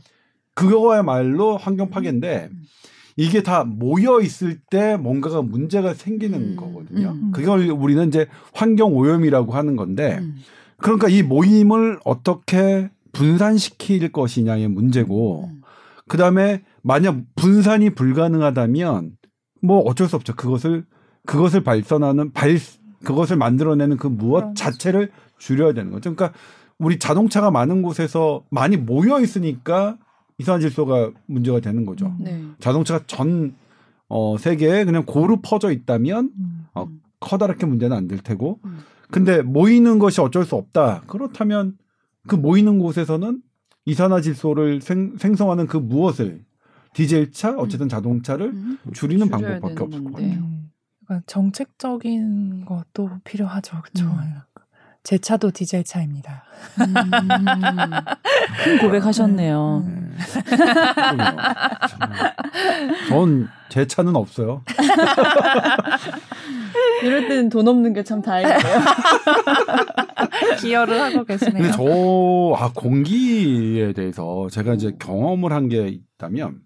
[0.55, 2.63] 그거야말로 환경 파괴인데 음.
[3.17, 6.55] 이게 다 모여 있을 때 뭔가가 문제가 생기는 음.
[6.55, 7.09] 거거든요.
[7.11, 7.31] 음.
[7.31, 10.37] 그걸 우리는 이제 환경 오염이라고 하는 건데 음.
[10.77, 15.61] 그러니까 이 모임을 어떻게 분산시킬 것이냐의 문제고 음.
[16.07, 19.11] 그다음에 만약 분산이 불가능하다면
[19.61, 20.35] 뭐 어쩔 수 없죠.
[20.35, 20.85] 그것을
[21.25, 22.57] 그것을 발산하는 발
[23.03, 24.55] 그것을 만들어내는 그 무엇.
[24.55, 26.13] 자체를 줄여야 되는 거죠.
[26.13, 26.37] 그러니까
[26.77, 29.97] 우리 자동차가 많은 곳에서 많이 모여 있으니까
[30.39, 32.07] 이산화질소가 문제가 되는 거죠.
[32.07, 32.17] 음.
[32.23, 32.43] 네.
[32.59, 33.55] 자동차가 전
[34.09, 36.65] 어, 세계에 그냥 고루 퍼져 있다면 음.
[36.73, 36.87] 어,
[37.19, 38.79] 커다랗게 문제는 안 될 테고 음.
[39.11, 41.03] 근데 모이는 것이 어쩔 수 없다.
[41.07, 41.77] 그렇다면
[42.27, 43.41] 그 모이는 곳에서는
[43.85, 46.43] 이산화질소를 생, 생성하는 그 무엇을
[46.93, 48.77] 디젤차 어쨌든 자동차를 음.
[48.93, 50.13] 줄이는 줄여야 방법밖에 없을 것.
[50.13, 50.33] 같아요.
[50.33, 50.71] 음.
[51.05, 53.81] 그러니까 정책적인 것도 필요하죠.
[53.81, 54.05] 그렇죠.
[54.11, 54.33] 음.
[55.03, 56.43] 제 차도 디젤 차입니다.
[56.79, 57.03] 음.
[58.63, 59.83] 큰 고백하셨네요.
[59.87, 60.15] 음.
[63.09, 64.63] 전제 차는 없어요.
[67.03, 68.57] 이럴 때는 돈 없는 게 참 다행이에요.
[70.61, 71.53] 기여를 하고 계시네요.
[71.53, 76.61] 근데 저, 아, 공기에 대해서 제가 이제 경험을 한 게 있다면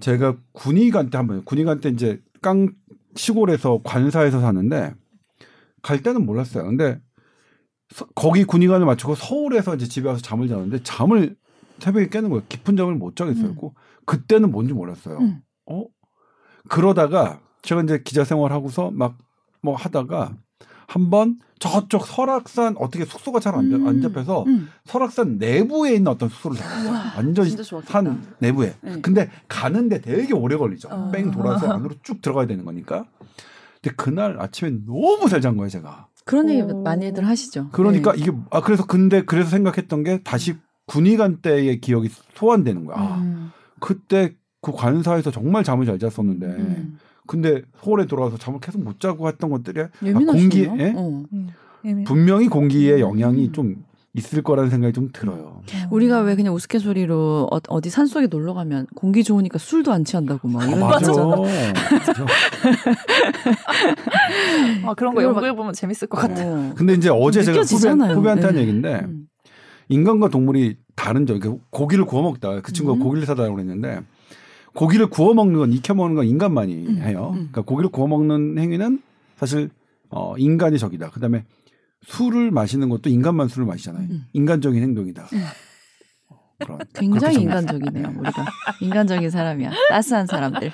[0.00, 2.72] 제가 군의관 때 한번, 군의관 때 이제 깡
[3.16, 4.92] 시골에서 관사에서 사는데
[5.82, 6.64] 갈 때는 몰랐어요.
[6.64, 6.98] 근데
[7.90, 11.36] 서- 거기 군의관을 마치고 서울에서 이제 집에 와서 잠을 자는데 잠을
[11.78, 12.42] 새벽에 깨는 거예요.
[12.48, 13.50] 깊은 잠을 못 자겠어요.
[13.50, 13.56] 음.
[13.60, 13.70] 그-
[14.04, 15.18] 그때는 뭔지 몰랐어요.
[15.18, 15.40] 음.
[15.66, 15.84] 어?
[16.68, 19.16] 그러다가 제가 이제 기자 생활하고서 막
[19.62, 20.36] 뭐 하다가
[20.86, 24.02] 한번 저쪽 설악산 어떻게 숙소가 잘안 음.
[24.02, 24.68] 잡혀서 음.
[24.84, 26.92] 설악산 내부에 있는 어떤 숙소를 잡았어요.
[27.16, 27.46] 완전.
[27.84, 28.74] 산 내부에.
[28.82, 29.00] 네.
[29.00, 30.88] 근데 가는데 되게 오래 걸리죠.
[30.90, 31.10] 어.
[31.10, 33.04] 뺑 돌아서 안으로 쭉 들어가야 되는 거니까.
[33.82, 36.08] 근데 그날 아침에 너무 잘 잔 거예요, 제가.
[36.24, 36.82] 그런 얘기 오.
[36.82, 37.68] 많이들 하시죠.
[37.72, 38.18] 그러니까 네.
[38.20, 40.56] 이게 아 그래서 근데 그래서 생각했던 게 다시
[40.86, 42.96] 군의관 때의 기억이 소환되는 거야.
[42.98, 43.52] 아, 음.
[43.80, 46.98] 그때 그 관사에서 정말 잠을 잘 잤었는데 음.
[47.26, 50.68] 근데 서울에 돌아와서 잠을 계속 못 자고 했던 것들이 아, 예민하시네요.
[50.68, 50.92] 공기- 예?
[50.96, 51.22] 어.
[51.32, 51.48] 음.
[52.06, 53.52] 분명히 공기의 영향이 음.
[53.52, 53.84] 좀
[54.16, 55.60] 있을 거라는 생각이 좀 들어요.
[55.90, 60.62] 우리가 왜 그냥 우스갯소리로 어, 어디 산속에 놀러 가면 공기 좋으니까 술도 안 취한다고 막
[60.62, 61.12] 아, 이런 거 맞아.
[64.84, 66.42] 아, 그런 거 연구해 보면 재밌을 것 같아.
[66.46, 66.72] 어.
[66.76, 68.14] 근데 이제 어제 제가 후배, 느껴지잖아요.
[68.16, 68.60] 후배 한테 한 네.
[68.62, 69.26] 얘기인데 음.
[69.88, 71.38] 인간과 동물이 다른 점.
[71.40, 72.60] 그러니까 고기를 구워 먹다.
[72.60, 73.02] 그 친구가 음.
[73.02, 74.00] 고기를 사달라고 그랬는데
[74.74, 76.96] 고기를 구워 먹는 건 익혀 먹는 건 인간만이 음.
[76.98, 77.30] 해요.
[77.30, 77.48] 음.
[77.50, 79.00] 그러니까 고기를 구워 먹는 행위는
[79.36, 79.70] 사실
[80.10, 81.10] 어 인간이 적이다.
[81.10, 81.44] 그다음에
[82.02, 84.08] 술을 마시는 것도 인간만 술을 마시잖아요.
[84.10, 84.24] 음.
[84.32, 85.26] 인간적인 행동이다.
[86.60, 86.64] 음.
[86.66, 88.12] 그런 굉장히 인간적이네요.
[88.18, 88.46] 우리가
[88.80, 89.70] 인간적인 사람이야.
[89.90, 90.70] 따스한 사람들.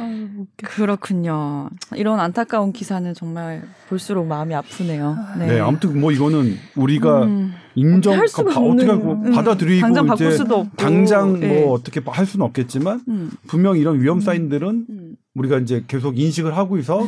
[0.00, 0.46] 아유.
[0.62, 1.68] 그렇군요.
[1.96, 5.16] 이런 안타까운 기사는 정말 볼수록 마음이 아프네요.
[5.38, 5.46] 네.
[5.46, 10.08] 네, 아무튼 뭐 이거는 우리가 음, 인정 할 수가 바- 어떻게 음, 받아들이고 당장 이제
[10.08, 11.60] 바꿀 수도 없고 당장 네.
[11.64, 16.18] 뭐 어떻게 할 수는 없겠지만 음, 분명 히 이런 위험 사인들은 음, 우리가 이제 계속
[16.18, 17.06] 인식을 하고 있어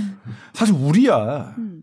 [0.52, 1.82] 사실 우리야 음.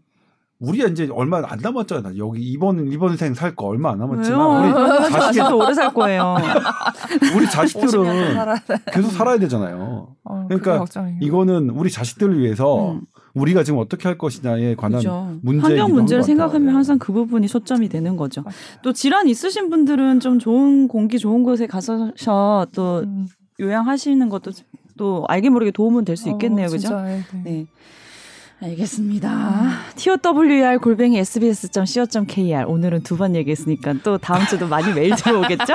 [0.61, 4.75] 우리야 이제 얼마 안 남았잖아 여기 이번 이번 생 살 거 얼마 안 남았지만 왜요?
[4.75, 6.35] 우리 자식 자식도 오래 살 거예요.
[7.35, 8.55] 우리 50년 자식들은 살아야.
[8.93, 10.15] 계속 살아야 되잖아요.
[10.23, 10.85] 어, 그러니까.
[11.19, 13.01] 이거는 우리 자식들을 위해서 음.
[13.33, 15.35] 우리가 지금 어떻게 할 것이냐에 관한 그죠.
[15.41, 16.23] 문제이기도 환경 문제를.
[16.23, 16.73] 생각하면 네.
[16.73, 18.41] 항상 그 부분이 초점이 되는 거죠.
[18.43, 18.55] 맞아요.
[18.83, 22.11] 또 질환 있으신 분들은 좀 좋은 공기 좋은 곳에 가서
[22.73, 23.27] 또 음.
[23.59, 24.51] 요양하시는 것도
[24.97, 26.67] 또 알게 모르게 도움은 될 수 있겠네요.
[26.67, 26.87] 어, 그죠?
[26.89, 27.23] 진짜, 네.
[27.43, 27.65] 네.
[28.61, 29.29] 알겠습니다.
[29.95, 35.65] TOWR 골뱅이 sbs.co.kr 오늘은 두 번 얘기했으니까 또 다음 주도 많이 메일 들어오겠죠?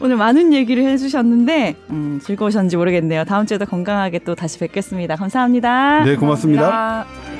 [0.00, 3.24] 오늘 많은 얘기를 해주셨는데 음, 즐거우셨는지 모르겠네요.
[3.24, 5.16] 다음 주에도 건강하게 또 다시 뵙겠습니다.
[5.16, 6.04] 감사합니다.
[6.04, 6.62] 네, 고맙습니다.
[6.70, 7.35] 감사합니다.